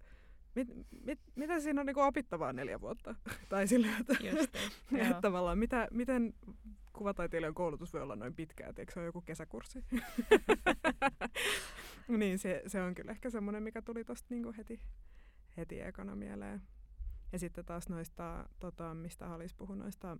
mit, 0.54 0.68
mit, 1.04 1.20
mitä 1.34 1.60
siinä 1.60 1.80
on 1.80 1.86
niin 1.86 1.98
opittavaa 1.98 2.52
neljä 2.52 2.80
vuotta? 2.80 3.14
tai 3.48 3.68
sille, 3.68 3.86
että, 4.00 4.16
Just 4.36 4.54
että 5.02 5.20
tavallaan 5.20 5.58
mitä, 5.58 5.88
miten 5.90 6.34
kuvataiteilijan 7.00 7.54
koulutus 7.54 7.92
voi 7.92 8.02
olla 8.02 8.16
noin 8.16 8.34
pitkää, 8.34 8.72
eikö 8.78 8.92
se 8.92 9.00
on 9.00 9.06
joku 9.06 9.20
kesäkurssi? 9.20 9.84
niin 12.18 12.38
se, 12.38 12.62
se 12.66 12.82
on 12.82 12.94
kyllä 12.94 13.10
ehkä 13.10 13.30
semmoinen, 13.30 13.62
mikä 13.62 13.82
tuli 13.82 14.04
tuosta 14.04 14.26
niin 14.30 14.54
heti, 14.54 14.80
heti 15.56 15.80
ekana 15.80 16.16
mieleen. 16.16 16.62
Ja 17.32 17.38
sitten 17.38 17.64
taas 17.64 17.88
noista, 17.88 18.48
tota, 18.58 18.94
mistä 18.94 19.26
Halis 19.26 19.54
puhui, 19.54 19.76
noista 19.76 20.18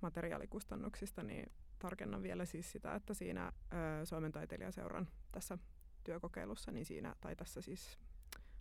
materiaalikustannuksista, 0.00 1.22
niin 1.22 1.52
tarkennan 1.78 2.22
vielä 2.22 2.44
siis 2.44 2.72
sitä, 2.72 2.94
että 2.94 3.14
siinä 3.14 3.52
ö, 3.72 4.06
Suomen 4.06 4.32
taiteilijaseuran 4.32 5.08
tässä 5.32 5.58
työkokeilussa, 6.04 6.72
niin 6.72 6.86
siinä, 6.86 7.14
tai 7.20 7.36
tässä 7.36 7.60
siis, 7.60 7.98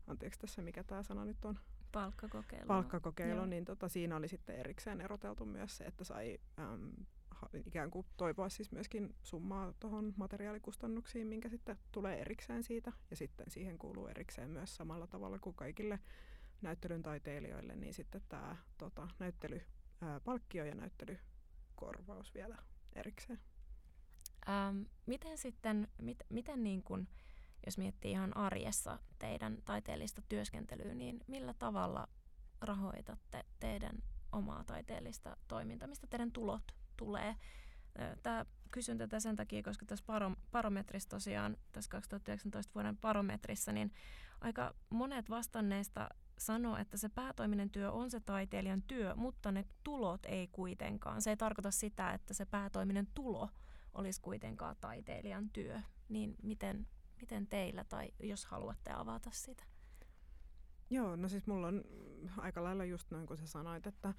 anteeksi 0.07 0.39
tässä 0.39 0.62
mikä 0.62 0.83
tämä 0.83 1.03
sana 1.03 1.25
nyt 1.25 1.45
on? 1.45 1.60
Palkkakokeilu. 1.91 2.67
Palkkakokeilu, 2.67 3.36
Joo. 3.36 3.45
niin 3.45 3.65
tota, 3.65 3.89
siinä 3.89 4.15
oli 4.15 4.27
sitten 4.27 4.55
erikseen 4.55 5.01
eroteltu 5.01 5.45
myös 5.45 5.77
se, 5.77 5.83
että 5.83 6.03
sai 6.03 6.38
äm, 6.60 6.91
ikään 7.65 7.91
kuin 7.91 8.05
toivoa 8.17 8.50
siis 8.50 8.71
myöskin 8.71 9.15
summaa 9.24 9.74
tuohon 9.79 10.13
materiaalikustannuksiin, 10.17 11.27
minkä 11.27 11.50
sitten 11.50 11.77
tulee 11.91 12.21
erikseen 12.21 12.63
siitä. 12.63 12.91
Ja 13.10 13.15
sitten 13.15 13.51
siihen 13.51 13.77
kuuluu 13.77 14.07
erikseen 14.07 14.50
myös 14.50 14.75
samalla 14.75 15.07
tavalla 15.07 15.39
kuin 15.39 15.55
kaikille 15.55 16.00
näyttelyn 16.62 17.01
taiteilijoille, 17.01 17.75
niin 17.75 17.93
sitten 17.93 18.21
tämä 18.29 18.57
tota, 18.77 19.07
näyttelypalkkio 19.19 20.65
ja 20.65 20.75
näyttely 20.75 21.19
korvaus 21.75 22.33
vielä 22.33 22.57
erikseen. 22.93 23.39
Ähm, 24.50 24.81
miten 25.05 25.38
sitten, 25.38 25.88
mit, 25.98 26.17
miten 26.29 26.63
niin 26.63 26.83
kun, 26.83 27.07
jos 27.65 27.77
miettii 27.77 28.12
ihan 28.12 28.38
arjessa 28.38 29.00
teidän 29.19 29.57
taiteellista 29.65 30.21
työskentelyä, 30.29 30.93
niin 30.95 31.19
millä 31.27 31.53
tavalla 31.53 32.07
rahoitatte 32.62 33.45
teidän 33.60 34.03
omaa 34.31 34.63
taiteellista 34.63 35.38
toimintaa, 35.48 35.88
mistä 35.88 36.07
teidän 36.07 36.31
tulot 36.31 36.63
tulee? 37.05 37.36
Tämä 38.24 38.46
kysyn 38.72 38.98
tätä 38.98 39.20
sen 39.20 39.36
takia, 39.36 39.63
koska 39.63 39.86
tässä 39.86 40.05
barometrissa 40.51 41.10
tosiaan, 41.10 41.58
tässä 41.72 41.89
2019 41.89 42.74
vuoden 42.75 42.98
barometrissa, 42.98 43.72
niin 43.72 43.91
aika 44.41 44.74
monet 44.89 45.29
vastanneista 45.29 46.10
sanoo, 46.38 46.77
että 46.77 46.98
se 46.98 47.10
päätoiminen 47.10 47.70
työ 47.70 47.91
on 47.91 48.12
se 48.12 48.20
taiteilijan 48.20 48.81
työ, 48.81 49.15
mutta 49.15 49.51
ne 49.51 49.65
tulot 49.84 50.25
ei 50.25 50.48
kuitenkaan. 50.48 51.22
Se 51.22 51.29
ei 51.29 51.38
tarkoita 51.38 51.72
sitä, 51.72 52.13
että 52.13 52.34
se 52.34 52.46
päätoiminen 52.46 53.08
tulo 53.13 53.50
olisi 53.93 54.22
kuitenkaan 54.22 54.75
taiteilijan 54.81 55.50
työ. 55.50 55.81
Niin 56.10 56.36
miten, 56.43 56.88
miten 57.22 57.48
teillä, 57.48 57.84
tai 57.84 58.12
jos 58.20 58.46
haluatte 58.46 58.91
avata 58.91 59.29
sitä? 59.34 59.63
Joo, 60.89 61.15
no 61.15 61.29
siis 61.29 61.48
mulla 61.48 61.67
on 61.67 61.84
aika 62.38 62.63
lailla 62.63 62.86
just 62.86 63.12
noin 63.12 63.27
kuin 63.27 63.38
sä 63.38 63.48
sanoit, 63.48 63.88
että, 63.88 64.13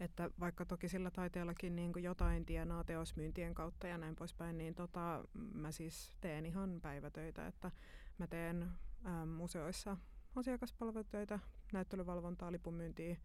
että 0.00 0.30
vaikka 0.40 0.64
toki 0.64 0.88
sillä 0.88 1.10
taiteellakin 1.10 1.76
niin 1.76 1.92
kuin 1.92 2.02
jotain 2.02 2.46
tienaa 2.46 2.84
teosmyyntien 2.84 3.54
kautta 3.54 3.86
ja 3.86 3.98
näin 3.98 4.16
poispäin, 4.16 4.58
niin 4.58 4.74
tota, 4.74 5.24
mä 5.54 5.72
siis 5.72 6.16
teen 6.20 6.46
ihan 6.46 6.80
päivätöitä, 6.82 7.46
että 7.46 7.70
mä 8.18 8.26
teen 8.26 8.62
ä, 9.06 9.26
museoissa 9.26 9.96
asiakaspalvelutöitä, 10.36 11.38
näyttelyvalvontaa, 11.72 12.52
lipunmyyntiä, 12.52 13.16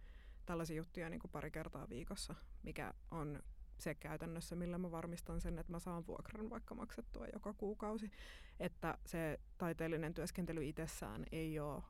tällaisia 0.46 0.77
juttuja 0.77 1.10
niin 1.10 1.20
kuin 1.20 1.32
pari 1.32 1.51
kertaa 1.51 1.89
viikossa, 1.89 2.36
mikä 2.63 2.94
on 3.12 3.44
se 3.80 3.96
käytännössä, 3.96 4.56
millä 4.56 4.77
mä 4.77 4.92
varmistan 4.92 5.42
sen, 5.42 5.60
että 5.60 5.72
mä 5.72 5.80
saan 5.80 6.08
vuokran 6.08 6.50
vaikka 6.50 6.75
maksettua 6.75 7.25
joka 7.34 7.53
kuukausi. 7.53 8.12
Että 8.60 8.98
se 9.06 9.39
taiteellinen 9.58 10.13
työskentely 10.13 10.63
itsessään 10.65 11.25
ei 11.32 11.60
ole 11.60 11.84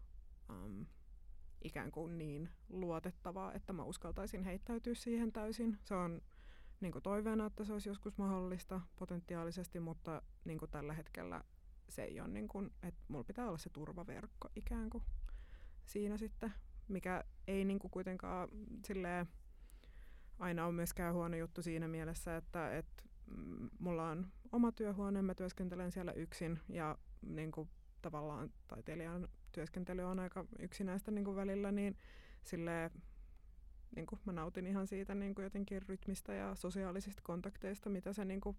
ikään 1.63 1.91
kuin 1.91 2.17
niin 2.17 2.49
luotettavaa, 2.69 3.53
että 3.53 3.73
mä 3.73 3.83
uskaltaisin 3.83 4.43
heittäytyä 4.43 4.95
siihen 4.95 5.31
täysin. 5.31 5.77
Se 5.83 5.95
on 5.95 6.21
niin 6.79 6.91
kuin 6.91 7.03
toiveena, 7.03 7.45
että 7.45 7.63
se 7.63 7.73
olisi 7.73 7.89
joskus 7.89 8.17
mahdollista 8.17 8.81
potentiaalisesti, 8.95 9.79
mutta 9.79 10.21
niin 10.45 10.59
kuin 10.59 10.71
tällä 10.71 10.93
hetkellä 10.93 11.43
se 11.89 12.03
ei 12.03 12.19
ole 12.19 12.27
niin 12.27 12.47
kuin, 12.47 12.71
että 12.83 13.01
mulla 13.07 13.23
pitää 13.23 13.47
olla 13.47 13.57
se 13.57 13.69
turvaverkko 13.69 14.49
ikään 14.55 14.89
kuin 14.89 15.03
siinä 15.85 16.17
sitten, 16.17 16.53
mikä 16.87 17.23
ei 17.47 17.65
niin 17.65 17.79
kuin 17.79 17.91
kuitenkaan 17.91 18.49
silleen, 18.85 19.27
aina 20.39 20.65
on 20.65 20.75
myöskään 20.75 21.13
huono 21.13 21.37
juttu 21.37 21.61
siinä 21.61 21.87
mielessä, 21.87 22.37
että, 22.37 22.77
että 22.77 23.03
mulla 23.79 24.09
on 24.09 24.27
oma 24.51 24.71
työhuone, 24.71 25.21
mä 25.21 25.35
työskentelen 25.35 25.91
siellä 25.91 26.11
yksin 26.11 26.59
ja 26.69 26.97
niin 27.21 27.51
kuin 27.51 27.69
tavallaan 28.01 28.53
taiteilijan 28.67 29.27
työskentely 29.53 30.03
on 30.03 30.19
aika 30.19 30.45
yksinäistä 30.59 31.11
niin 31.11 31.25
kuin 31.25 31.35
välillä, 31.35 31.71
niin 31.71 31.97
silleen, 32.43 32.91
niin 33.95 34.05
kuin 34.05 34.21
mä 34.25 34.33
nautin 34.33 34.67
ihan 34.67 34.87
siitä 34.87 35.15
niin 35.15 35.35
kuin 35.35 35.43
jotenkin 35.43 35.81
rytmistä 35.81 36.33
ja 36.33 36.55
sosiaalisista 36.55 37.21
kontakteista, 37.21 37.89
mitä 37.89 38.13
se 38.13 38.25
niin 38.25 38.41
kuin 38.41 38.57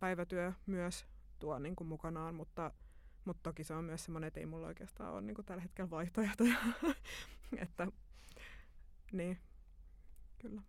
päivätyö 0.00 0.52
myös 0.66 1.06
tuo 1.38 1.58
niin 1.58 1.76
kuin 1.76 1.88
mukanaan, 1.88 2.34
mutta, 2.34 2.70
mutta 3.24 3.42
toki 3.42 3.64
se 3.64 3.74
on 3.74 3.84
myös 3.84 4.04
semmoinen, 4.04 4.28
että 4.28 4.40
ei 4.40 4.46
mulla 4.46 4.66
oikeastaan 4.66 5.12
ole 5.12 5.20
niin 5.20 5.34
kuin 5.34 5.44
tällä 5.44 5.62
hetkellä 5.62 5.90
vaihtoehtoja. 5.90 6.56
että, 7.62 7.86
niin, 9.12 9.38
kyllä. 10.38 10.62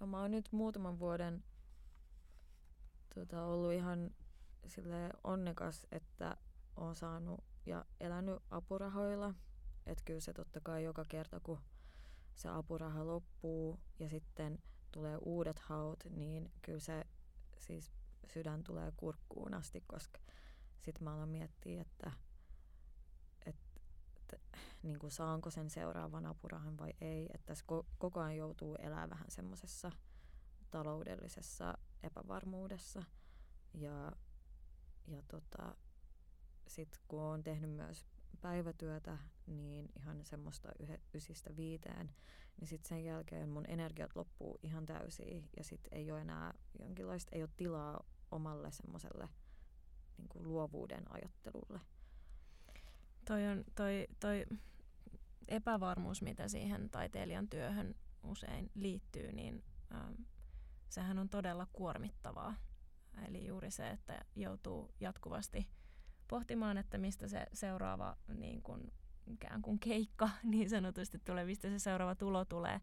No 0.00 0.06
mä 0.06 0.20
oon 0.20 0.30
nyt 0.30 0.52
muutaman 0.52 0.98
vuoden 0.98 1.44
tota, 3.14 3.44
ollut 3.44 3.72
ihan 3.72 4.10
sille 4.66 5.10
onnekas, 5.24 5.86
että 5.92 6.36
on 6.76 6.96
saanut 6.96 7.44
ja 7.68 7.84
elänyt 8.00 8.42
apurahoilla. 8.50 9.34
Että 9.86 10.04
kyllä 10.04 10.20
se 10.20 10.32
totta 10.32 10.60
kai 10.60 10.84
joka 10.84 11.04
kerta, 11.08 11.40
kun 11.40 11.58
se 12.34 12.48
apuraha 12.48 13.06
loppuu 13.06 13.80
ja 13.98 14.08
sitten 14.08 14.58
tulee 14.92 15.16
uudet 15.16 15.58
haut, 15.58 16.04
niin 16.10 16.52
kyllä 16.62 16.80
se 16.80 17.04
siis 17.58 17.92
sydän 18.26 18.64
tulee 18.64 18.92
kurkkuun 18.96 19.54
asti, 19.54 19.80
koska 19.86 20.20
sitten 20.80 21.04
mä 21.04 21.14
alan 21.14 21.28
miettiä, 21.28 21.80
että, 21.80 22.12
että, 23.46 23.80
että 24.16 24.38
niin 24.82 24.98
kuin 24.98 25.10
saanko 25.10 25.50
sen 25.50 25.70
seuraavan 25.70 26.26
apurahan 26.26 26.78
vai 26.78 26.92
ei. 27.00 27.26
Että 27.34 27.46
tässä 27.46 27.64
koko 27.98 28.20
ajan 28.20 28.36
joutuu 28.36 28.76
elämään 28.76 29.10
vähän 29.10 29.30
semmoisessa 29.30 29.92
taloudellisessa 30.70 31.78
epävarmuudessa. 32.02 33.02
Ja, 33.74 34.12
ja 35.06 35.22
tota, 35.28 35.74
sitten 36.68 37.00
kun 37.08 37.22
olen 37.22 37.42
tehnyt 37.42 37.70
myös 37.70 38.06
päivätyötä, 38.40 39.18
niin 39.46 39.88
ihan 39.96 40.24
semmoista 40.24 40.68
yhe, 40.78 41.00
ysistä 41.14 41.56
viiteen, 41.56 42.10
niin 42.60 42.68
sitten 42.68 42.88
sen 42.88 43.04
jälkeen 43.04 43.48
mun 43.48 43.64
energiat 43.68 44.16
loppuu 44.16 44.58
ihan 44.62 44.86
täysin 44.86 45.48
ja 45.56 45.64
sitten 45.64 45.98
ei 45.98 46.10
ole 46.10 46.20
enää 46.20 46.54
jonkinlaista, 46.78 47.36
ei 47.36 47.42
ole 47.42 47.50
tilaa 47.56 48.04
omalle 48.30 48.70
semmoiselle 48.70 49.28
niin 50.18 50.48
luovuuden 50.48 51.12
ajattelulle. 51.12 51.80
Toi, 53.24 53.46
on, 53.46 53.64
toi, 53.74 54.06
toi 54.20 54.46
epävarmuus, 55.48 56.22
mitä 56.22 56.48
siihen 56.48 56.90
taiteilijan 56.90 57.48
työhön 57.48 57.94
usein 58.22 58.70
liittyy, 58.74 59.32
niin 59.32 59.64
ähm, 59.94 60.12
sehän 60.88 61.18
on 61.18 61.28
todella 61.28 61.66
kuormittavaa. 61.72 62.54
Eli 63.28 63.46
juuri 63.46 63.70
se, 63.70 63.90
että 63.90 64.24
joutuu 64.36 64.90
jatkuvasti 65.00 65.68
pohtimaan, 66.28 66.78
että 66.78 66.98
mistä 66.98 67.28
se 67.28 67.46
seuraava 67.52 68.16
niin 68.34 68.62
kuin, 68.62 68.92
ikään 69.26 69.62
kuin 69.62 69.78
keikka 69.78 70.30
niin 70.42 70.70
sanotusti 70.70 71.18
tulee, 71.18 71.44
mistä 71.44 71.68
se 71.68 71.78
seuraava 71.78 72.14
tulo 72.14 72.44
tulee. 72.44 72.80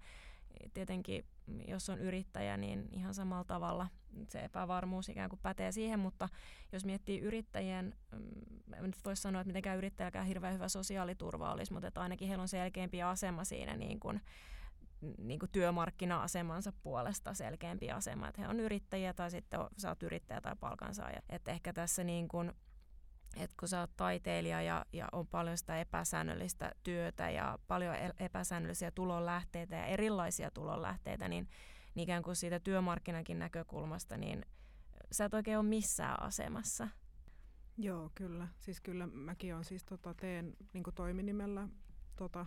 Tietenkin, 0.74 1.26
jos 1.68 1.90
on 1.90 2.00
yrittäjä, 2.00 2.58
niin 2.58 2.90
ihan 2.92 3.14
samalla 3.14 3.44
tavalla 3.44 3.88
se 4.30 4.40
epävarmuus 4.40 5.10
ikään 5.10 5.30
kuin 5.30 5.40
pätee 5.44 5.72
siihen, 5.72 6.00
mutta 6.00 6.30
jos 6.72 6.86
miettii 6.86 7.20
yrittäjien, 7.20 7.96
mm, 8.12 8.74
en 8.74 8.84
nyt 8.84 9.06
voisi 9.06 9.22
sanoa, 9.22 9.42
että 9.42 9.48
mitenkään 9.48 9.78
yrittäjälläkään 9.78 10.26
hirveän 10.26 10.54
hyvä 10.54 10.70
sosiaaliturva 10.70 11.52
olisi, 11.52 11.74
mutta 11.74 11.88
että 11.88 12.02
ainakin 12.02 12.28
heillä 12.28 12.42
on 12.42 12.48
selkeämpi 12.48 13.02
asema 13.02 13.44
siinä 13.44 13.76
niin 13.76 14.00
kuin, 14.00 14.22
niin 15.18 15.40
kuin 15.40 15.52
työmarkkina-asemansa 15.52 16.74
puolesta 16.84 17.34
selkeämpi 17.34 17.92
asema, 17.92 18.28
että 18.28 18.42
he 18.42 18.48
on 18.48 18.60
yrittäjiä 18.60 19.14
tai 19.14 19.32
sitten 19.32 19.60
sä 19.78 19.90
oot 19.90 20.04
yrittäjä 20.04 20.42
tai 20.42 20.56
palkansaaja. 20.60 21.22
Että 21.30 21.52
ehkä 21.52 21.74
tässä 21.74 22.04
niin 22.04 22.28
kuin, 22.28 22.54
että 23.36 23.56
kun 23.60 23.68
sä 23.68 23.80
oot 23.80 23.92
taiteilija 23.98 24.62
ja, 24.62 24.86
ja 24.94 25.08
on 25.12 25.28
paljon 25.28 25.58
sitä 25.58 25.80
epäsäännöllistä 25.80 26.72
työtä 26.84 27.30
ja 27.30 27.60
paljon 27.68 27.96
epäsäännöllisiä 28.20 28.92
tulonlähteitä 28.92 29.76
ja 29.76 29.86
erilaisia 29.86 30.52
tulonlähteitä, 30.52 31.30
niin, 31.30 31.50
niin 31.96 32.04
ikään 32.04 32.24
kuin 32.24 32.36
siitä 32.36 32.60
työmarkkinakin 32.60 33.40
näkökulmasta, 33.40 34.18
niin 34.18 34.46
sä 35.12 35.26
et 35.26 35.34
oikein 35.34 35.58
ole 35.58 35.66
missään 35.66 36.22
asemassa. 36.22 36.88
Joo, 37.78 38.12
kyllä. 38.16 38.48
Siis 38.60 38.82
kyllä 38.82 39.08
mäkin 39.08 39.56
on 39.56 39.66
siis 39.66 39.84
tota, 39.84 40.14
teen 40.14 40.54
niin 40.74 40.84
toiminimellä 40.96 41.68
tota, 42.16 42.46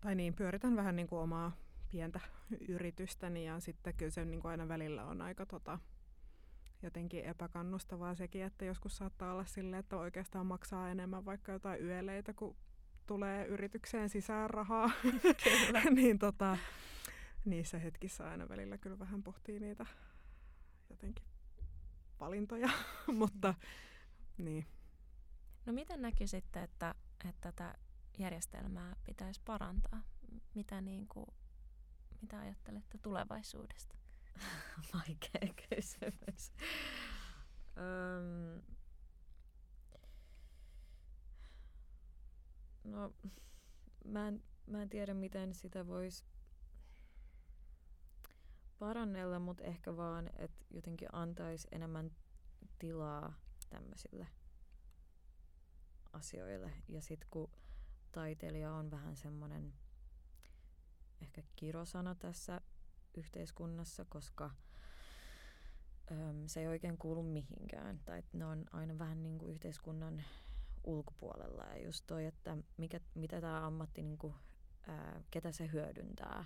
tai 0.00 0.14
niin, 0.14 0.34
pyöritän 0.34 0.76
vähän 0.76 0.96
niin 0.96 1.08
kuin 1.08 1.20
omaa 1.20 1.52
pientä 1.90 2.20
yritystäni 2.68 3.46
ja 3.46 3.60
sitten 3.60 3.94
kyllä 3.94 4.10
se 4.10 4.24
niin 4.24 4.40
kuin 4.40 4.50
aina 4.50 4.68
välillä 4.68 5.04
on 5.04 5.22
aika 5.22 5.46
tota, 5.46 5.78
jotenkin 6.82 7.24
epäkannustavaa 7.24 8.14
sekin, 8.14 8.42
että 8.42 8.64
joskus 8.64 8.96
saattaa 8.96 9.32
olla 9.32 9.44
sille, 9.44 9.78
että 9.78 9.96
oikeastaan 9.96 10.46
maksaa 10.46 10.90
enemmän 10.90 11.24
vaikka 11.24 11.52
jotain 11.52 11.84
yöleitä, 11.84 12.32
kun 12.32 12.56
tulee 13.06 13.46
yritykseen 13.46 14.08
sisään 14.08 14.50
rahaa. 14.50 14.90
niin 15.94 16.18
tota, 16.18 16.58
niissä 17.44 17.78
hetkissä 17.78 18.30
aina 18.30 18.48
välillä 18.48 18.78
kyllä 18.78 18.98
vähän 18.98 19.22
pohtii 19.22 19.60
niitä 19.60 19.86
jotenkin 20.90 21.24
valintoja, 22.20 22.70
mutta 23.18 23.54
niin. 24.38 24.66
No 25.66 25.72
miten 25.72 26.02
näkisitte, 26.02 26.62
että, 26.62 26.94
että 27.28 27.52
tätä 27.52 27.74
järjestelmää 28.18 28.96
pitäisi 29.06 29.40
parantaa? 29.44 30.02
Mitä, 30.54 30.80
niin 30.80 31.08
kuin, 31.08 31.26
mitä 32.22 32.38
ajattelette 32.38 32.98
tulevaisuudesta? 32.98 33.99
Vaikea 34.94 35.54
kysymys. 35.68 36.52
Öm, 37.76 38.62
no, 42.84 43.14
mä 44.04 44.28
en, 44.28 44.42
mä 44.66 44.82
en 44.82 44.88
tiedä, 44.88 45.14
miten 45.14 45.54
sitä 45.54 45.86
voisi 45.86 46.24
parannella, 48.78 49.38
mutta 49.38 49.64
ehkä 49.64 49.96
vaan, 49.96 50.30
että 50.36 50.66
jotenkin 50.70 51.08
antaisi 51.12 51.68
enemmän 51.72 52.10
tilaa 52.78 53.32
tämmöisille 53.70 54.26
asioille. 56.12 56.72
Ja 56.88 57.00
sitten 57.02 57.28
kun 57.30 57.50
taiteilija 58.12 58.72
on 58.72 58.90
vähän 58.90 59.16
semmoinen 59.16 59.72
ehkä 61.22 61.42
kirosana 61.56 62.14
tässä 62.14 62.60
yhteiskunnassa, 63.14 64.04
koska 64.08 64.50
äm, 66.12 66.46
se 66.46 66.60
ei 66.60 66.66
oikein 66.66 66.98
kuulu 66.98 67.22
mihinkään. 67.22 68.00
Tai 68.04 68.22
ne 68.32 68.44
on 68.44 68.64
aina 68.72 68.98
vähän 68.98 69.22
niin 69.22 69.38
kuin 69.38 69.50
yhteiskunnan 69.50 70.22
ulkopuolella. 70.84 71.64
Ja 71.64 71.84
just 71.84 72.04
toi, 72.06 72.26
että 72.26 72.56
mikä, 72.76 73.00
mitä 73.14 73.40
tämä 73.40 73.66
ammatti, 73.66 74.02
niin 74.02 74.18
kuin, 74.18 74.34
ää, 74.86 75.22
ketä 75.30 75.52
se 75.52 75.70
hyödyntää, 75.72 76.44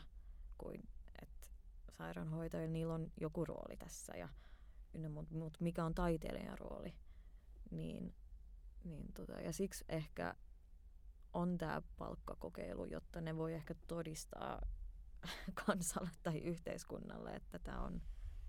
kuin 0.58 0.88
että 1.22 1.46
sairaanhoitajilla 1.90 2.72
niillä 2.72 2.94
on 2.94 3.12
joku 3.20 3.44
rooli 3.44 3.76
tässä. 3.76 4.16
Ja, 4.16 4.28
mutta 5.08 5.34
mut 5.34 5.60
mikä 5.60 5.84
on 5.84 5.94
taiteilijan 5.94 6.58
rooli. 6.58 6.94
Niin, 7.70 8.14
niin 8.84 9.12
tota, 9.12 9.32
ja 9.32 9.52
siksi 9.52 9.84
ehkä 9.88 10.34
on 11.32 11.58
tämä 11.58 11.82
palkkakokeilu, 11.98 12.84
jotta 12.84 13.20
ne 13.20 13.36
voi 13.36 13.54
ehkä 13.54 13.74
todistaa 13.88 14.62
kansalle 15.66 16.10
tai 16.22 16.38
yhteiskunnalle, 16.38 17.30
että 17.30 17.58
tämä 17.58 17.80
on 17.80 18.02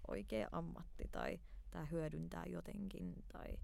oikea 0.07 0.47
ammatti 0.51 1.03
tai 1.11 1.39
tämä 1.71 1.85
hyödyntää 1.85 2.43
jotenkin. 2.45 3.23
Tai... 3.33 3.57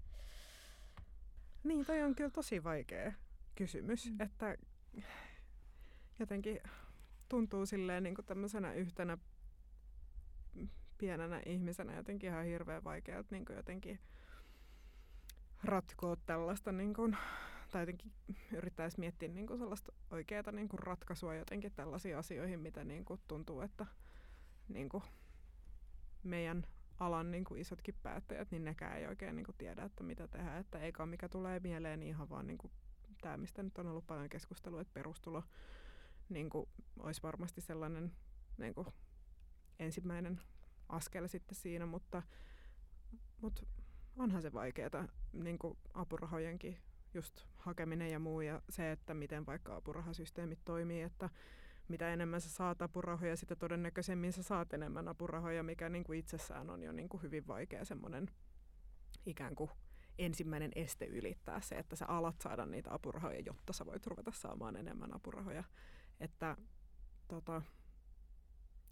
Niin, 1.64 1.86
toi 1.86 2.02
on 2.02 2.14
kyllä 2.14 2.30
tosi 2.30 2.64
vaikea 2.64 3.12
kysymys, 3.54 4.10
mm. 4.10 4.20
että 4.20 4.56
jotenkin 6.18 6.60
tuntuu 7.28 7.66
silleen 7.66 8.02
niin 8.02 8.14
kuin 8.14 8.26
tämmöisenä 8.26 8.72
yhtenä 8.72 9.18
pienenä 10.98 11.42
ihmisenä 11.46 11.96
jotenkin 11.96 12.30
ihan 12.30 12.44
hirveän 12.44 12.84
vaikea 12.84 13.24
niin 13.30 13.44
jotenkin 13.56 14.00
ratkoa 15.64 16.16
tällaista 16.26 16.72
niin 16.72 16.94
kuin 16.94 17.16
tai 17.72 17.82
jotenkin 17.82 18.12
yrittäisi 18.56 19.00
miettiä 19.00 19.28
niin 19.28 19.46
kuin 19.46 19.58
sellaista 19.58 19.92
oikeaa 20.10 20.52
niin 20.52 20.68
kuin 20.68 20.78
ratkaisua 20.78 21.34
jotenkin 21.34 21.72
tällaisiin 21.72 22.16
asioihin, 22.16 22.60
mitä 22.60 22.84
niin 22.84 23.04
kuin 23.04 23.20
tuntuu, 23.28 23.60
että 23.60 23.86
niin 24.68 24.88
kuin 24.88 25.02
meidän 26.22 26.66
alan 27.00 27.30
niin 27.30 27.44
kuin 27.44 27.60
isotkin 27.60 27.94
päättäjät, 28.02 28.50
niin 28.50 28.64
nekään 28.64 28.96
ei 28.96 29.06
oikein 29.06 29.36
niin 29.36 29.44
kuin 29.46 29.56
tiedä, 29.58 29.84
että 29.84 30.04
mitä 30.04 30.28
tehdään. 30.28 30.60
Että 30.60 30.78
eikä 30.78 31.06
mikä 31.06 31.28
tulee 31.28 31.60
mieleen, 31.60 32.00
niin 32.00 32.08
ihan 32.08 32.30
vaan 32.30 32.46
niin 32.46 32.58
kuin 32.58 32.72
tämä, 33.20 33.36
mistä 33.36 33.62
nyt 33.62 33.78
on 33.78 33.86
ollut 33.86 34.06
paljon 34.06 34.28
keskustelua, 34.28 34.80
että 34.80 34.94
perustulo 34.94 35.42
niin 36.28 36.50
kuin 36.50 36.68
olisi 36.98 37.22
varmasti 37.22 37.60
sellainen 37.60 38.12
niin 38.58 38.74
kuin 38.74 38.86
ensimmäinen 39.78 40.40
askel 40.88 41.26
sitten 41.26 41.56
siinä, 41.56 41.86
mutta, 41.86 42.22
mutta 43.40 43.62
onhan 44.16 44.42
se 44.42 44.52
vaikeaa 44.52 45.08
niin 45.32 45.58
apurahojenkin 45.94 46.78
just 47.14 47.44
hakeminen 47.56 48.10
ja 48.10 48.18
muu 48.18 48.40
ja 48.40 48.62
se, 48.68 48.92
että 48.92 49.14
miten 49.14 49.46
vaikka 49.46 49.76
apurahasysteemit 49.76 50.58
toimii, 50.64 51.02
että 51.02 51.30
mitä 51.88 52.12
enemmän 52.12 52.40
sä 52.40 52.50
saat 52.50 52.82
apurahoja, 52.82 53.36
sitä 53.36 53.56
todennäköisemmin 53.56 54.32
sä 54.32 54.42
saat 54.42 54.72
enemmän 54.72 55.08
apurahoja, 55.08 55.62
mikä 55.62 55.88
niin 55.88 56.04
kuin 56.04 56.18
itsessään 56.18 56.70
on 56.70 56.82
jo 56.82 56.92
niin 56.92 57.08
kuin 57.08 57.22
hyvin 57.22 57.46
vaikea 57.46 57.84
semmoinen 57.84 58.30
ikään 59.26 59.54
kuin 59.54 59.70
ensimmäinen 60.18 60.72
este 60.74 61.04
ylittää 61.04 61.60
se, 61.60 61.74
että 61.74 61.96
sä 61.96 62.06
alat 62.06 62.40
saada 62.40 62.66
niitä 62.66 62.94
apurahoja, 62.94 63.40
jotta 63.40 63.72
sä 63.72 63.86
voit 63.86 64.06
ruveta 64.06 64.32
saamaan 64.34 64.76
enemmän 64.76 65.14
apurahoja. 65.14 65.64
Että 66.20 66.56
tota, 67.28 67.62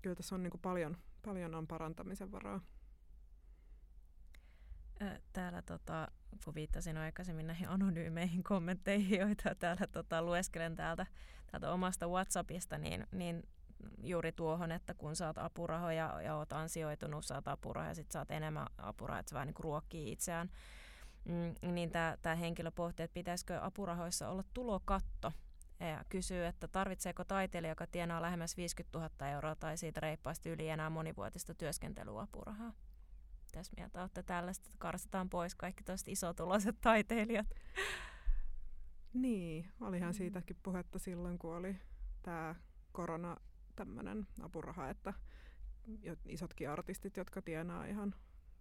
kyllä 0.02 0.16
tässä 0.16 0.34
on 0.34 0.42
niin 0.42 0.50
kuin 0.50 0.60
paljon, 0.60 0.96
paljon 1.24 1.54
on 1.54 1.66
parantamisen 1.66 2.32
varaa. 2.32 2.60
Täällä 5.32 5.62
tota, 5.62 6.08
kun 6.44 6.54
viittasin 6.54 6.96
aikaisemmin 6.96 7.46
näihin 7.46 7.68
anonyymeihin 7.68 8.42
kommentteihin, 8.42 9.20
joita 9.20 9.54
täällä 9.54 9.86
tota, 9.86 10.22
lueskelen 10.22 10.76
täältä, 10.76 11.06
täältä 11.50 11.72
omasta 11.72 12.08
WhatsAppista, 12.08 12.78
niin, 12.78 13.06
niin 13.12 13.42
juuri 14.02 14.32
tuohon, 14.32 14.72
että 14.72 14.94
kun 14.94 15.16
saat 15.16 15.38
apurahoja 15.38 16.22
ja 16.22 16.34
oot 16.34 16.52
ansioitunut, 16.52 17.24
saat 17.24 17.48
apurahoja 17.48 17.90
ja 17.90 17.94
sitten 17.94 18.12
saat 18.12 18.30
enemmän 18.30 18.66
apurahoja, 18.78 19.20
että 19.20 19.30
se 19.30 19.34
vähän 19.34 19.46
niin 19.46 19.54
ruokkii 19.58 20.12
itseään, 20.12 20.50
mm, 21.24 21.72
niin 21.74 21.90
tämä 22.22 22.36
henkilö 22.36 22.70
pohtii, 22.70 23.04
että 23.04 23.14
pitäisikö 23.14 23.58
apurahoissa 23.62 24.28
olla 24.28 24.44
tulokatto, 24.54 25.32
ja 25.80 26.04
kysyy, 26.08 26.46
että 26.46 26.68
tarvitseeko 26.68 27.24
taiteilija, 27.24 27.70
joka 27.70 27.86
tienaa 27.86 28.22
lähemmäs 28.22 28.56
50 28.56 28.98
000 28.98 29.28
euroa 29.28 29.54
tai 29.54 29.76
siitä 29.76 30.00
reippaasti 30.00 30.50
yli 30.50 30.68
enää 30.68 30.90
monivuotista 30.90 31.54
työskentelyapurahaa? 31.54 32.72
Mitäs 33.50 33.70
mieltä 33.76 34.00
olette 34.00 34.22
tällaista, 34.22 34.66
että 34.66 34.78
karsitaan 34.78 35.30
pois 35.30 35.54
kaikki 35.54 35.84
tuosta 35.84 36.10
isotuloiset 36.10 36.76
taiteilijat? 36.82 37.46
Niin, 39.12 39.68
olihan 39.80 40.10
mm. 40.10 40.14
siitäkin 40.14 40.56
puhetta 40.62 40.98
silloin, 40.98 41.38
kun 41.38 41.56
oli 41.56 41.76
tämä 42.22 42.54
korona 42.92 43.36
tämmöinen 43.76 44.26
apuraha, 44.40 44.90
että 44.90 45.14
isotkin 46.28 46.70
artistit, 46.70 47.16
jotka 47.16 47.42
tienaa 47.42 47.84
ihan 47.84 48.14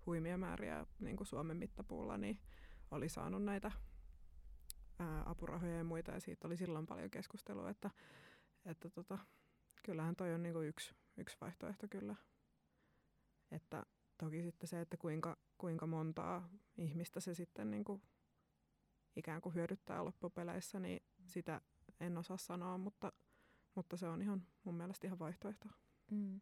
huimia 0.06 0.38
määriä 0.38 0.86
niin 0.99 1.17
kuin 1.17 1.28
Suomen 1.28 1.58
mittapuulla, 1.58 2.17
niin 2.17 2.39
oli 2.91 3.10
saanut 3.10 3.43
näitä 3.43 3.71
ää, 4.99 5.23
apurahoja 5.25 5.78
ja 5.78 5.84
muita, 5.84 6.12
ja 6.12 6.19
siitä 6.19 6.47
oli 6.47 6.58
silloin 6.58 6.88
paljon 6.88 7.10
keskustelua, 7.10 7.69
että, 7.69 7.89
että 8.65 8.89
tota, 8.89 9.17
kyllähän 9.84 10.15
toi 10.15 10.34
on 10.34 10.43
niin 10.43 10.54
kuin 10.54 10.67
yksi, 10.67 10.95
yksi 11.17 11.38
vaihtoehto 11.41 11.88
kyllä. 11.88 12.15
Että 13.52 13.86
toki 14.19 14.43
sitten 14.43 14.67
se, 14.67 14.82
että 14.82 14.97
kuinka, 14.97 15.38
kuinka 15.58 15.88
montaa 15.88 16.49
ihmistä 16.77 17.19
se 17.19 17.34
sitten 17.34 17.71
niin 17.71 17.84
kuin 17.84 18.01
ikään 19.15 19.41
kuin 19.41 19.55
hyödyttää 19.55 20.05
loppupeleissä, 20.05 20.79
niin 20.79 21.03
sitä 21.25 21.62
en 21.99 22.17
osaa 22.17 22.38
sanoa, 22.38 22.77
mutta, 22.77 23.12
mutta 23.75 23.97
se 23.97 24.08
on 24.08 24.21
ihan 24.21 24.47
mun 24.63 24.75
mielestä 24.75 25.08
ihan 25.08 25.19
vaihtoehto. 25.19 25.69
Mm. 26.12 26.41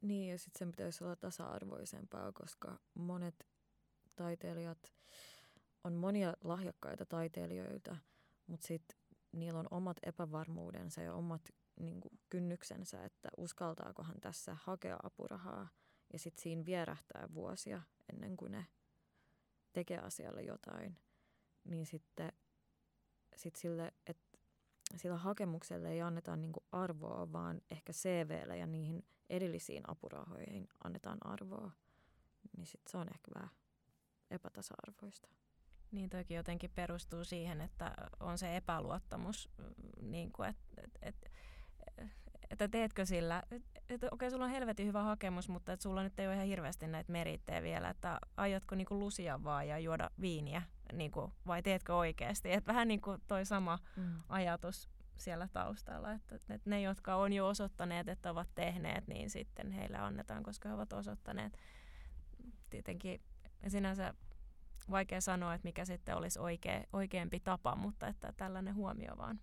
Niin, 0.00 0.30
ja 0.30 0.38
sitten 0.38 0.58
sen 0.58 0.70
pitäisi 0.70 1.04
olla 1.04 1.16
tasa-arvoisempaa, 1.16 2.32
koska 2.32 2.78
monet 2.94 3.48
taiteilijat, 4.16 4.94
on 5.84 5.92
monia 5.94 6.34
lahjakkaita 6.44 7.06
taiteilijoita, 7.06 7.96
mutta 8.46 8.66
sitten 8.66 8.98
niillä 9.32 9.60
on 9.60 9.68
omat 9.70 9.96
epävarmuudensa 10.02 11.02
ja 11.02 11.14
omat 11.14 11.42
niin 11.80 12.00
kuin, 12.00 12.18
kynnyksensä, 12.30 13.04
että 13.04 13.28
uskaltaakohan 13.36 14.20
tässä 14.20 14.56
hakea 14.64 14.96
apurahaa– 15.02 15.68
ja 16.12 16.18
sitten 16.18 16.42
siinä 16.42 16.66
vierähtää 16.66 17.28
vuosia 17.34 17.82
ennen 18.12 18.36
kuin 18.36 18.52
ne 18.52 18.66
tekee 19.72 19.98
asialle 19.98 20.42
jotain, 20.42 20.98
niin 21.64 21.86
sitten 21.86 22.32
sit 23.36 23.56
sille, 23.56 23.92
että 24.06 24.38
sillä 24.96 25.16
hakemukselle 25.16 25.92
ei 25.92 26.02
anneta 26.02 26.36
niinku 26.36 26.64
arvoa, 26.72 27.32
vaan 27.32 27.60
ehkä 27.70 27.92
CVlle 27.92 28.56
ja 28.56 28.66
niihin 28.66 29.06
edellisiin 29.30 29.90
apurahoihin 29.90 30.68
annetaan 30.84 31.18
arvoa, 31.26 31.70
niin 32.56 32.66
sitten 32.66 32.90
se 32.90 32.98
on 32.98 33.08
ehkä 33.08 33.30
vähän 33.34 33.50
epätasa-arvoista. 34.30 35.28
Niin 35.90 36.10
toki 36.10 36.34
jotenkin 36.34 36.70
perustuu 36.70 37.24
siihen, 37.24 37.60
että 37.60 37.94
on 38.20 38.38
se 38.38 38.56
epäluottamus, 38.56 39.48
niin 40.00 40.32
kuin, 40.32 40.48
että 40.48 40.82
et, 40.82 40.98
et, 41.02 41.32
että 42.50 42.68
teetkö 42.68 43.06
sillä, 43.06 43.42
että 43.94 44.08
okei, 44.10 44.30
sulla 44.30 44.44
on 44.44 44.50
helvetin 44.50 44.86
hyvä 44.86 45.02
hakemus, 45.02 45.48
mutta 45.48 45.72
että 45.72 45.82
sulla 45.82 46.02
nyt 46.02 46.20
ei 46.20 46.26
ole 46.26 46.34
ihan 46.34 46.46
hirveästi 46.46 46.86
näitä 46.86 47.12
merittejä 47.12 47.62
vielä, 47.62 47.90
että 47.90 48.18
aiotko 48.36 48.74
niinku 48.74 48.98
lusia 48.98 49.44
vaan 49.44 49.68
ja 49.68 49.78
juoda 49.78 50.10
viiniä, 50.20 50.62
niinku, 50.92 51.32
vai 51.46 51.62
teetkö 51.62 51.96
oikeasti? 51.96 52.52
Että 52.52 52.72
vähän 52.72 52.88
niin 52.88 53.00
kuin 53.00 53.20
toi 53.26 53.46
sama 53.46 53.78
mm. 53.96 54.14
ajatus 54.28 54.90
siellä 55.16 55.48
taustalla, 55.52 56.12
että, 56.12 56.34
että 56.34 56.70
ne, 56.70 56.80
jotka 56.80 57.16
on 57.16 57.32
jo 57.32 57.46
osoittaneet, 57.46 58.08
että 58.08 58.30
ovat 58.30 58.48
tehneet, 58.54 59.08
niin 59.08 59.30
sitten 59.30 59.70
heille 59.70 59.98
annetaan, 59.98 60.42
koska 60.42 60.68
he 60.68 60.74
ovat 60.74 60.92
osoittaneet. 60.92 61.58
Tietenkin 62.70 63.20
sinänsä 63.68 64.14
vaikea 64.90 65.20
sanoa, 65.20 65.54
että 65.54 65.68
mikä 65.68 65.84
sitten 65.84 66.16
olisi 66.16 66.38
oikea, 66.38 66.84
oikeampi 66.92 67.40
tapa, 67.40 67.76
mutta 67.76 68.06
että 68.08 68.32
tällainen 68.36 68.74
huomio 68.74 69.16
vaan 69.16 69.40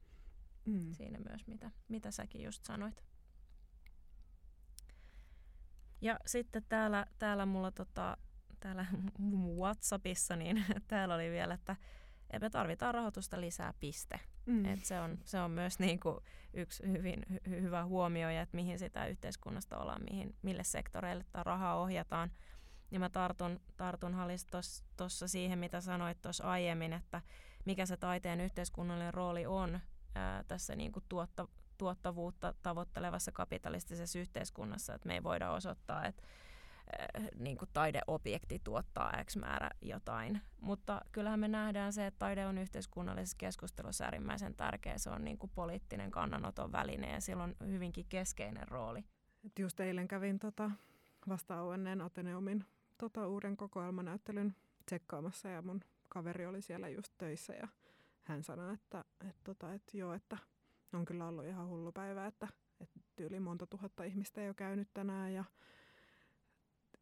mm. 0.66 0.94
siinä 0.94 1.20
myös, 1.30 1.48
mitä, 1.48 1.72
mitä 1.88 2.12
säkin 2.12 2.42
just 2.42 2.66
sanoit. 2.66 3.09
Ja 6.02 6.20
sitten 6.26 6.64
täällä, 6.70 7.06
täällä 7.20 7.46
mulla 7.46 7.72
tota, 7.72 8.18
täällä 8.60 8.86
Whatsappissa, 9.58 10.36
niin 10.36 10.66
täällä 10.88 11.16
oli 11.16 11.30
vielä, 11.32 11.54
että 11.54 11.76
me 12.42 12.50
tarvitaan 12.50 12.94
rahoitusta 12.94 13.42
lisää 13.42 13.74
piste. 13.80 14.20
Mm. 14.46 14.66
Et 14.66 14.86
se, 14.86 15.00
on, 15.00 15.18
se 15.26 15.40
on 15.40 15.52
myös 15.52 15.80
niinku 15.80 16.22
yksi 16.54 16.84
hyvin 16.88 17.26
hy- 17.34 17.50
hyvä 17.50 17.86
huomio, 17.86 18.30
ja 18.30 18.42
että 18.42 18.56
mihin 18.56 18.80
sitä 18.80 19.08
yhteiskunnasta 19.08 19.78
ollaan, 19.78 20.02
mihin, 20.12 20.36
mille 20.42 20.64
sektoreille 20.64 21.26
tämä 21.32 21.44
rahaa 21.44 21.80
ohjataan. 21.80 22.32
Ja 22.92 23.00
mä 23.00 23.10
tartun, 23.10 23.60
tartun 23.78 24.14
Halis 24.14 24.48
tuossa 24.98 25.28
siihen, 25.28 25.60
mitä 25.60 25.82
sanoit 25.82 26.22
tuossa 26.22 26.44
aiemmin, 26.44 26.94
että 26.94 27.22
mikä 27.66 27.86
se 27.86 27.98
taiteen 27.98 28.42
yhteiskunnallinen 28.42 29.14
rooli 29.14 29.46
on 29.46 29.80
ää, 30.16 30.44
tässä 30.44 30.76
niinku 30.76 31.02
tuotta, 31.10 31.48
tuottavuutta 31.80 32.54
tavoittelevassa 32.64 33.32
kapitalistisessa 33.32 34.20
yhteiskunnassa, 34.20 34.94
että 34.94 35.08
me 35.08 35.14
ei 35.14 35.24
voida 35.24 35.52
osoittaa, 35.52 36.06
että 36.06 36.24
äh, 37.18 37.28
niin 37.36 37.58
kuin 37.58 37.70
taideobjekti 37.74 38.62
tuottaa 38.64 39.24
X 39.26 39.36
määrä 39.36 39.70
jotain. 39.82 40.42
Mutta 40.62 41.02
kyllähän 41.12 41.40
me 41.40 41.48
nähdään 41.48 41.94
se, 41.94 42.06
että 42.06 42.20
taide 42.20 42.46
on 42.46 42.58
yhteiskunnallisessa 42.58 43.38
keskustelussa 43.38 44.04
äärimmäisen 44.04 44.56
tärkeä. 44.56 44.98
Se 44.98 45.10
on 45.10 45.24
niin 45.24 45.38
kuin 45.38 45.52
poliittinen 45.56 46.12
kannanoton 46.12 46.72
väline 46.72 47.12
ja 47.12 47.22
sillä 47.22 47.44
on 47.44 47.56
hyvinkin 47.68 48.06
keskeinen 48.10 48.68
rooli. 48.68 49.04
Et 49.46 49.60
just 49.60 49.80
eilen 49.80 50.08
kävin 50.08 50.40
tota, 50.40 50.72
vasta 51.28 51.60
auenneen 51.60 52.02
Ateneumin 52.02 52.66
tota, 52.98 53.28
uuden 53.28 53.58
kokoelmanäyttelyn 53.58 54.56
tsekkaamassa 54.86 55.50
ja 55.50 55.62
mun 55.62 55.82
kaveri 56.08 56.46
oli 56.46 56.62
siellä 56.62 56.90
just 56.90 57.14
töissä 57.18 57.54
ja 57.54 57.68
hän 58.24 58.44
sanoi, 58.44 58.74
että, 58.74 59.06
että, 59.22 59.42
tota, 59.44 59.74
että 59.74 59.98
joo, 59.98 60.14
että 60.14 60.38
on 60.94 61.06
kyllä 61.06 61.28
ollut 61.28 61.46
ihan 61.46 61.68
hullu 61.68 61.92
päivä, 61.92 62.26
että, 62.26 62.48
että 62.82 63.00
tyyli 63.16 63.40
monta 63.40 63.68
tuhatta 63.68 64.04
ihmistä 64.04 64.42
ole 64.42 64.54
käynyt 64.54 64.90
tänään 64.94 65.34
ja 65.34 65.44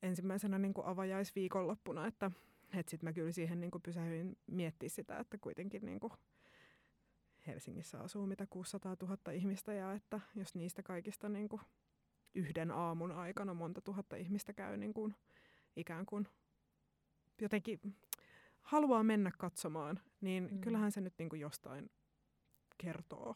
ensimmäisenä 0.01 0.57
niin 0.57 0.73
kuin 0.73 0.87
avajaisviikonloppuna, 0.87 2.07
että, 2.07 2.31
että 2.73 2.89
sitten 2.89 3.09
mä 3.09 3.13
kyllä 3.13 3.31
siihen 3.31 3.61
niin 3.61 3.71
kuin 3.71 3.81
pysähyin 3.81 4.37
miettiä 4.47 4.89
sitä, 4.89 5.19
että 5.19 5.37
kuitenkin 5.37 5.85
niin 5.85 5.99
kuin 5.99 6.13
Helsingissä 7.47 7.99
asuu 7.99 8.27
mitä 8.27 8.47
600 8.49 8.95
000 9.01 9.31
ihmistä 9.31 9.73
ja 9.73 9.93
että 9.93 10.19
jos 10.35 10.55
niistä 10.55 10.83
kaikista 10.83 11.29
niin 11.29 11.49
kuin 11.49 11.61
yhden 12.35 12.71
aamun 12.71 13.11
aikana 13.11 13.53
monta 13.53 13.81
tuhatta 13.81 14.15
ihmistä 14.15 14.53
käy 14.53 14.77
niin 14.77 14.93
kuin 14.93 15.15
ikään 15.75 16.05
kuin 16.05 16.27
jotenkin 17.41 17.79
haluaa 18.61 19.03
mennä 19.03 19.31
katsomaan, 19.37 19.99
niin 20.21 20.49
mm. 20.51 20.61
kyllähän 20.61 20.91
se 20.91 21.01
nyt 21.01 21.13
niin 21.17 21.29
kuin 21.29 21.39
jostain 21.39 21.89
kertoo. 22.77 23.35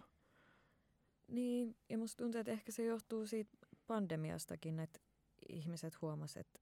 Niin, 1.32 1.76
ja 1.90 1.98
musta 1.98 2.24
tuntuu, 2.24 2.40
että 2.40 2.52
ehkä 2.52 2.72
se 2.72 2.86
johtuu 2.86 3.28
siitä 3.28 3.58
pandemiastakin, 3.88 4.80
että 4.80 5.00
ihmiset 5.50 6.02
huomasivat, 6.02 6.48
että, 6.48 6.60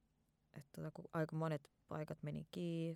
että 0.58 0.70
tota, 0.76 0.92
kun 0.94 1.06
aika 1.14 1.36
monet 1.36 1.72
paikat 1.88 2.24
meni 2.24 2.48
kiinni, 2.52 2.94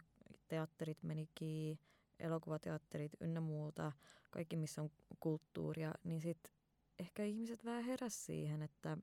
teatterit 0.47 1.03
meni 1.03 1.29
kiinni, 1.35 1.79
elokuvateatterit 2.19 3.11
ynnä 3.19 3.41
muuta, 3.41 3.91
kaikki 4.31 4.55
missä 4.55 4.81
on 4.81 4.91
kulttuuria, 5.19 5.93
niin 6.03 6.21
sitten 6.21 6.53
ehkä 6.99 7.23
ihmiset 7.23 7.65
vähän 7.65 7.83
heräs 7.83 8.25
siihen, 8.25 8.61
että, 8.61 8.97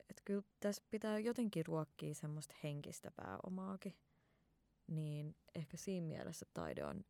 että 0.00 0.22
kyllä 0.24 0.42
tässä 0.60 0.82
pitää 0.90 1.18
jotenkin 1.18 1.66
ruokkia 1.66 2.14
semmoista 2.14 2.54
henkistä 2.62 3.10
pääomaakin. 3.10 3.94
Niin 4.86 5.36
ehkä 5.54 5.76
siinä 5.76 6.06
mielessä 6.06 6.46
taide 6.54 6.84
on 6.84 7.04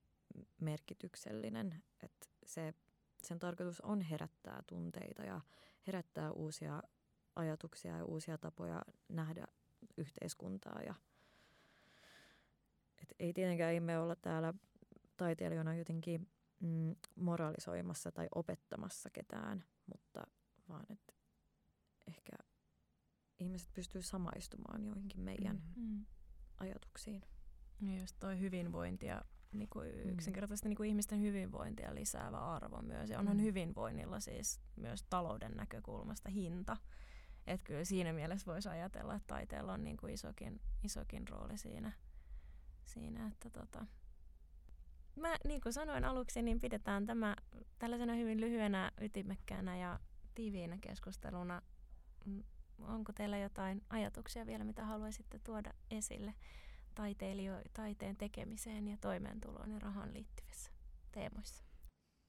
merkityksellinen, 0.61 1.83
että 2.03 2.27
se 2.47 2.75
sen 3.23 3.39
tarkoitus 3.39 3.81
on 3.81 4.01
herättää 4.01 4.63
tunteita 4.67 5.23
ja 5.23 5.41
herättää 5.87 6.33
uusia 6.33 6.83
ajatuksia 7.37 7.97
ja 7.97 8.05
uusia 8.05 8.39
tapoja 8.39 8.83
nähdä 9.09 9.47
yhteiskuntaa 9.97 10.83
ja 10.83 10.95
et 13.03 13.15
ei 13.19 13.33
tietenkään 13.33 13.73
ei 13.73 13.81
me 13.81 13.99
olla 13.99 14.17
täällä 14.17 14.55
taiteilijana 15.17 15.75
jotenkin 15.75 16.29
mm, 16.61 16.97
moralisoimassa 17.17 18.13
tai 18.13 18.29
opettamassa 18.35 19.11
ketään, 19.11 19.65
mutta 19.87 20.27
vaan 20.69 20.87
että 20.91 21.13
ehkä 22.09 22.33
ihmiset 23.39 23.73
pystyy 23.73 24.03
samaistumaan 24.03 24.85
joihinkin 24.85 25.21
meidän 25.21 25.63
mm. 25.77 26.07
ajatuksiin. 26.59 27.23
Ja 27.81 28.01
just 28.01 28.17
toi 28.21 28.41
hyvinvointi 28.41 29.07
ja 29.07 29.23
niin 29.53 29.69
kuin 29.69 29.95
mm. 29.95 30.11
yksinkertaisesti 30.11 30.69
niin 30.69 30.77
kuin 30.77 30.89
ihmisten 30.89 31.21
hyvinvointia 31.21 31.95
lisäävä 31.95 32.39
arvo 32.39 32.83
myös. 32.83 33.11
Ja 33.11 33.19
onhan 33.19 33.37
mm. 33.37 33.43
hyvinvoinnilla 33.43 34.21
siis 34.21 34.61
myös 34.77 35.03
talouden 35.11 35.53
näkökulmasta 35.57 36.31
hinta. 36.31 36.77
Että 37.47 37.65
kyllä 37.65 37.85
siinä 37.85 38.13
mielessä 38.13 38.53
voisi 38.53 38.69
ajatella, 38.69 39.15
että 39.15 39.27
taiteella 39.27 39.73
on 39.73 39.85
niin 39.85 39.97
kuin 39.97 40.15
isokin, 40.15 40.61
isokin 40.85 41.29
rooli 41.29 41.59
siinä, 41.59 41.93
siinä 42.85 43.27
että 43.27 43.51
tota, 43.51 43.87
mä, 45.17 45.37
niin 45.45 45.61
kuin 45.61 45.73
sanoin 45.73 46.05
aluksi, 46.05 46.43
niin 46.43 46.61
pidetään 46.61 47.07
tämä 47.07 47.37
tällaisena 47.79 48.15
hyvin 48.15 48.41
lyhyenä, 48.41 48.93
ytimekkäänä 49.01 49.77
ja 49.77 50.01
tiiviinä 50.35 50.79
keskusteluna. 50.81 51.63
Onko 52.79 53.13
teillä 53.13 53.39
jotain 53.39 53.83
ajatuksia 53.89 54.47
vielä, 54.47 54.65
mitä 54.65 54.85
haluaisitte 54.85 55.39
tuoda 55.39 55.73
esille 55.91 56.35
taiteilio- 57.01 57.63
taiteen 57.73 58.17
tekemiseen 58.17 58.89
ja 58.89 58.97
toimeentuloon 59.01 59.71
ja 59.71 59.79
rahan 59.79 60.15
liittyvissä 60.15 60.71
teemoissa? 61.13 61.65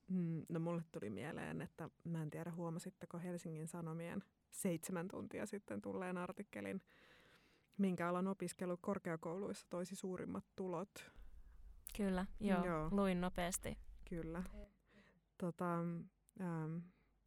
Mm, 0.07 0.45
no 0.49 0.60
mulle 0.60 0.84
tuli 0.91 1.10
mieleen, 1.10 1.62
että 1.62 1.89
mä 2.03 2.21
en 2.21 2.29
tiedä 2.29 2.51
huomasitteko 2.51 3.19
Helsingin 3.19 3.67
Sanomien 3.67 4.23
seitsemän 4.49 5.07
tuntia 5.07 5.45
sitten 5.45 5.81
tulleen 5.81 6.17
artikkelin, 6.17 6.81
minkä 7.77 8.10
alan 8.10 8.27
opiskelu 8.27 8.77
korkeakouluissa 8.77 9.67
toisi 9.69 9.95
suurimmat 9.95 10.45
tulot 10.55 11.12
Kyllä, 11.97 12.25
joo, 12.39 12.65
joo. 12.65 12.89
luin 12.91 13.21
nopeasti. 13.21 13.77
Kyllä. 14.10 14.43
Tota, 15.38 15.79
ähm, 16.41 16.77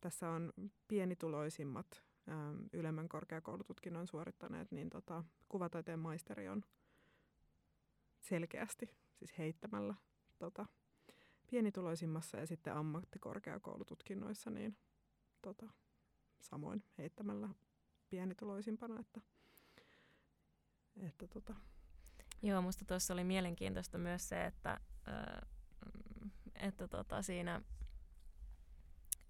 tässä 0.01 0.31
on 0.31 0.53
pienituloisimmat 0.89 2.03
ähm, 2.29 2.57
ylemmän 2.73 3.09
korkeakoulututkinnon 3.09 4.07
suorittaneet, 4.07 4.73
niin 4.73 4.91
tota, 4.91 5.25
kuvataiteen 5.49 5.99
maisteri 5.99 6.49
on 6.49 6.63
selkeästi, 8.25 8.91
siis 9.15 9.39
heittämällä 9.39 9.95
tota, 10.39 10.67
pienituloisimmassa 11.51 12.37
ja 12.37 12.47
sitten 12.47 12.75
ammattikorkeakoulututkinnoissa, 12.75 14.51
niin 14.51 14.77
tota, 15.43 15.67
samoin 16.41 16.85
heittämällä 16.99 17.49
pienituloisimpana, 18.11 19.01
että, 19.01 19.21
että 20.97 21.29
tota, 21.29 21.55
Joo, 22.45 22.63
musta 22.63 22.85
tuossa 22.85 23.15
oli 23.15 23.25
mielenkiintoista 23.25 23.99
myös 23.99 24.29
se, 24.29 24.45
että, 24.45 24.81
että 26.55 26.89
tota 26.89 27.23
siinä, 27.23 27.63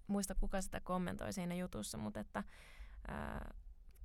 muista 0.07 0.35
kuka 0.35 0.61
sitä 0.61 0.79
kommentoi 0.79 1.33
siinä 1.33 1.55
jutussa, 1.55 1.97
mutta 1.97 2.19
että 2.19 2.43
ää, 3.07 3.53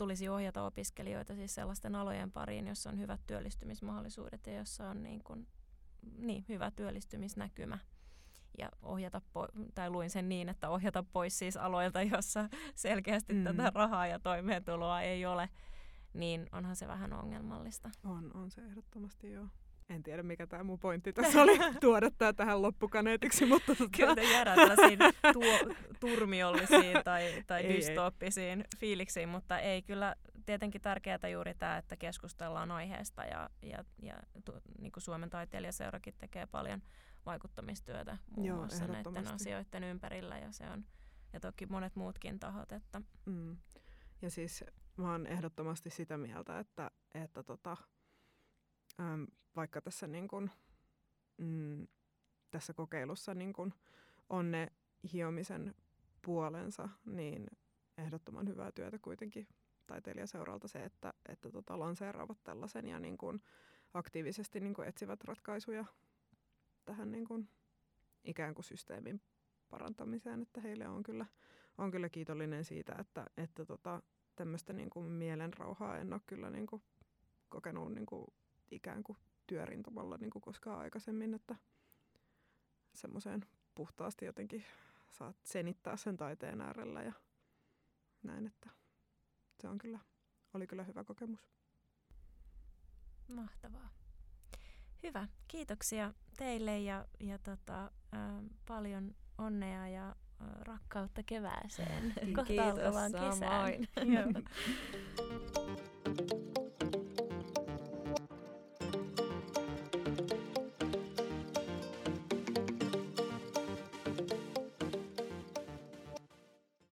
tulisi 0.00 0.28
ohjata 0.28 0.62
opiskelijoita 0.62 1.34
siis 1.34 1.54
sellaisten 1.54 1.94
alojen 1.94 2.32
pariin, 2.32 2.66
jossa 2.66 2.90
on 2.90 2.98
hyvät 2.98 3.20
työllistymismahdollisuudet 3.26 4.46
ja 4.46 4.54
jossa 4.54 4.88
on 4.88 5.02
niin 5.02 5.24
kuin, 5.24 5.46
niin, 6.18 6.44
hyvä 6.48 6.70
työllistymisnäkymä. 6.70 7.78
Ja 8.58 8.70
ohjata 8.82 9.20
po- 9.20 9.70
tai 9.74 9.90
luin 9.90 10.10
sen 10.10 10.28
niin, 10.28 10.48
että 10.48 10.68
ohjata 10.68 11.04
pois 11.12 11.38
siis 11.38 11.56
aloilta, 11.56 12.02
jossa 12.02 12.48
selkeästi 12.74 13.34
mm. 13.34 13.44
tätä 13.44 13.72
rahaa 13.74 14.06
ja 14.06 14.18
toimeentuloa 14.18 15.00
ei 15.00 15.26
ole 15.26 15.48
niin 16.14 16.46
onhan 16.52 16.76
se 16.76 16.86
vähän 16.86 17.12
ongelmallista. 17.12 17.90
On, 18.04 18.30
on 18.34 18.50
se 18.50 18.62
ehdottomasti 18.62 19.32
joo. 19.32 19.46
En 19.90 20.02
tiedä, 20.02 20.22
mikä 20.22 20.46
tämä 20.46 20.64
mun 20.64 20.78
pointti 20.78 21.12
tässä 21.12 21.42
oli 21.42 21.58
tuoda 21.80 22.10
tämä 22.10 22.32
tähän 22.32 22.62
loppukaneetiksi, 22.62 23.46
mutta... 23.46 23.74
Tota... 23.74 23.90
Kyllä 23.96 24.14
te 24.14 24.32
jäädään 24.32 24.56
tällaisiin 24.56 24.98
tuo, 25.32 25.74
turmiollisiin 26.00 26.96
tai, 27.04 27.34
tai 27.46 27.62
ei, 27.62 27.76
dystooppisiin 27.76 28.60
ei. 28.60 28.66
fiiliksiin, 28.78 29.28
mutta 29.28 29.58
ei 29.58 29.82
kyllä 29.82 30.16
tietenkin 30.46 30.80
tärkeää 30.80 31.28
juuri 31.32 31.54
tämä, 31.54 31.76
että 31.76 31.96
keskustellaan 31.96 32.70
aiheesta 32.70 33.24
ja, 33.24 33.50
ja, 33.62 33.84
ja 34.02 34.14
tu, 34.44 34.52
niin 34.80 34.92
kuin 34.92 35.02
Suomen 35.02 35.30
taiteilijaseurakin 35.30 36.14
tekee 36.18 36.46
paljon 36.46 36.82
vaikuttamistyötä 37.26 38.18
muun 38.36 38.46
Joo, 38.46 38.56
muassa 38.56 38.86
näiden 38.86 39.28
asioiden 39.34 39.84
ympärillä 39.84 40.38
ja 40.38 40.52
se 40.52 40.64
on, 40.70 40.84
ja 41.32 41.40
toki 41.40 41.66
monet 41.66 41.96
muutkin 41.96 42.38
tahot. 42.38 42.72
Että... 42.72 43.02
Mm. 43.26 43.56
Ja 44.22 44.30
siis 44.30 44.64
mä 44.96 45.12
oon 45.12 45.26
ehdottomasti 45.26 45.90
sitä 45.90 46.16
mieltä, 46.16 46.58
että, 46.58 46.90
että 47.14 47.42
tota, 47.42 47.76
äm, 49.00 49.26
vaikka 49.56 49.80
tässä, 49.80 50.06
niin 50.06 50.28
kun, 50.28 50.50
mm, 51.38 51.86
tässä 52.50 52.74
kokeilussa 52.74 53.34
niin 53.34 53.52
kun 53.52 53.74
on 54.28 54.50
ne 54.50 54.72
hiomisen 55.12 55.74
puolensa, 56.22 56.88
niin 57.06 57.46
ehdottoman 57.98 58.48
hyvää 58.48 58.72
työtä 58.72 58.98
kuitenkin 58.98 59.48
taiteilijaseuralta 59.86 60.68
se, 60.68 60.84
että, 60.84 61.12
että 61.28 61.50
tota, 61.50 61.78
lanseeraavat 61.78 62.38
tällaisen 62.44 62.88
ja 62.88 63.00
niin 63.00 63.18
kun 63.18 63.40
aktiivisesti 63.94 64.60
niin 64.60 64.74
kun 64.74 64.86
etsivät 64.86 65.24
ratkaisuja 65.24 65.84
tähän 66.84 67.12
niin 67.12 67.24
kun 67.24 67.48
ikään 68.24 68.54
kuin 68.54 68.64
systeemin 68.64 69.20
parantamiseen, 69.68 70.42
että 70.42 70.60
heille 70.60 70.88
on 70.88 71.02
kyllä, 71.02 71.26
on 71.78 71.90
kyllä 71.90 72.08
kiitollinen 72.08 72.64
siitä, 72.64 72.94
että, 72.98 73.26
että 73.36 73.64
tota, 73.64 74.02
tämmöistä 74.36 74.72
niin 74.72 74.90
mielenrauhaa 75.08 75.98
en 75.98 76.12
ole 76.12 76.20
kyllä 76.26 76.50
niin 76.50 76.66
kokenut 77.48 77.94
niin 77.94 78.06
ikään 78.70 79.02
kuin 79.02 79.18
työrintamalla 79.46 80.16
niin 80.16 80.30
kuin 80.30 80.42
koskaan 80.42 80.80
aikaisemmin, 80.80 81.34
että 81.34 81.56
semmoiseen 82.94 83.46
puhtaasti 83.74 84.24
jotenkin 84.24 84.64
saat 85.10 85.36
senittää 85.44 85.96
sen 85.96 86.16
taiteen 86.16 86.60
äärellä 86.60 87.02
ja 87.02 87.12
näin, 88.22 88.46
että 88.46 88.70
se 89.60 89.68
on 89.68 89.78
kyllä, 89.78 89.98
oli 90.54 90.66
kyllä 90.66 90.84
hyvä 90.84 91.04
kokemus. 91.04 91.50
Mahtavaa. 93.34 93.90
Hyvä. 95.02 95.28
Kiitoksia 95.48 96.14
teille 96.36 96.78
ja, 96.78 97.06
ja 97.20 97.38
tota, 97.38 97.84
ä, 97.84 97.90
paljon 98.66 99.14
onnea 99.38 99.88
ja 99.88 100.16
rakkautta 100.60 101.22
kevääseen. 101.22 102.14
Kohta 102.36 102.44
Kiitos, 102.44 102.68
alkavaan 102.68 103.12
kesään. 103.12 103.72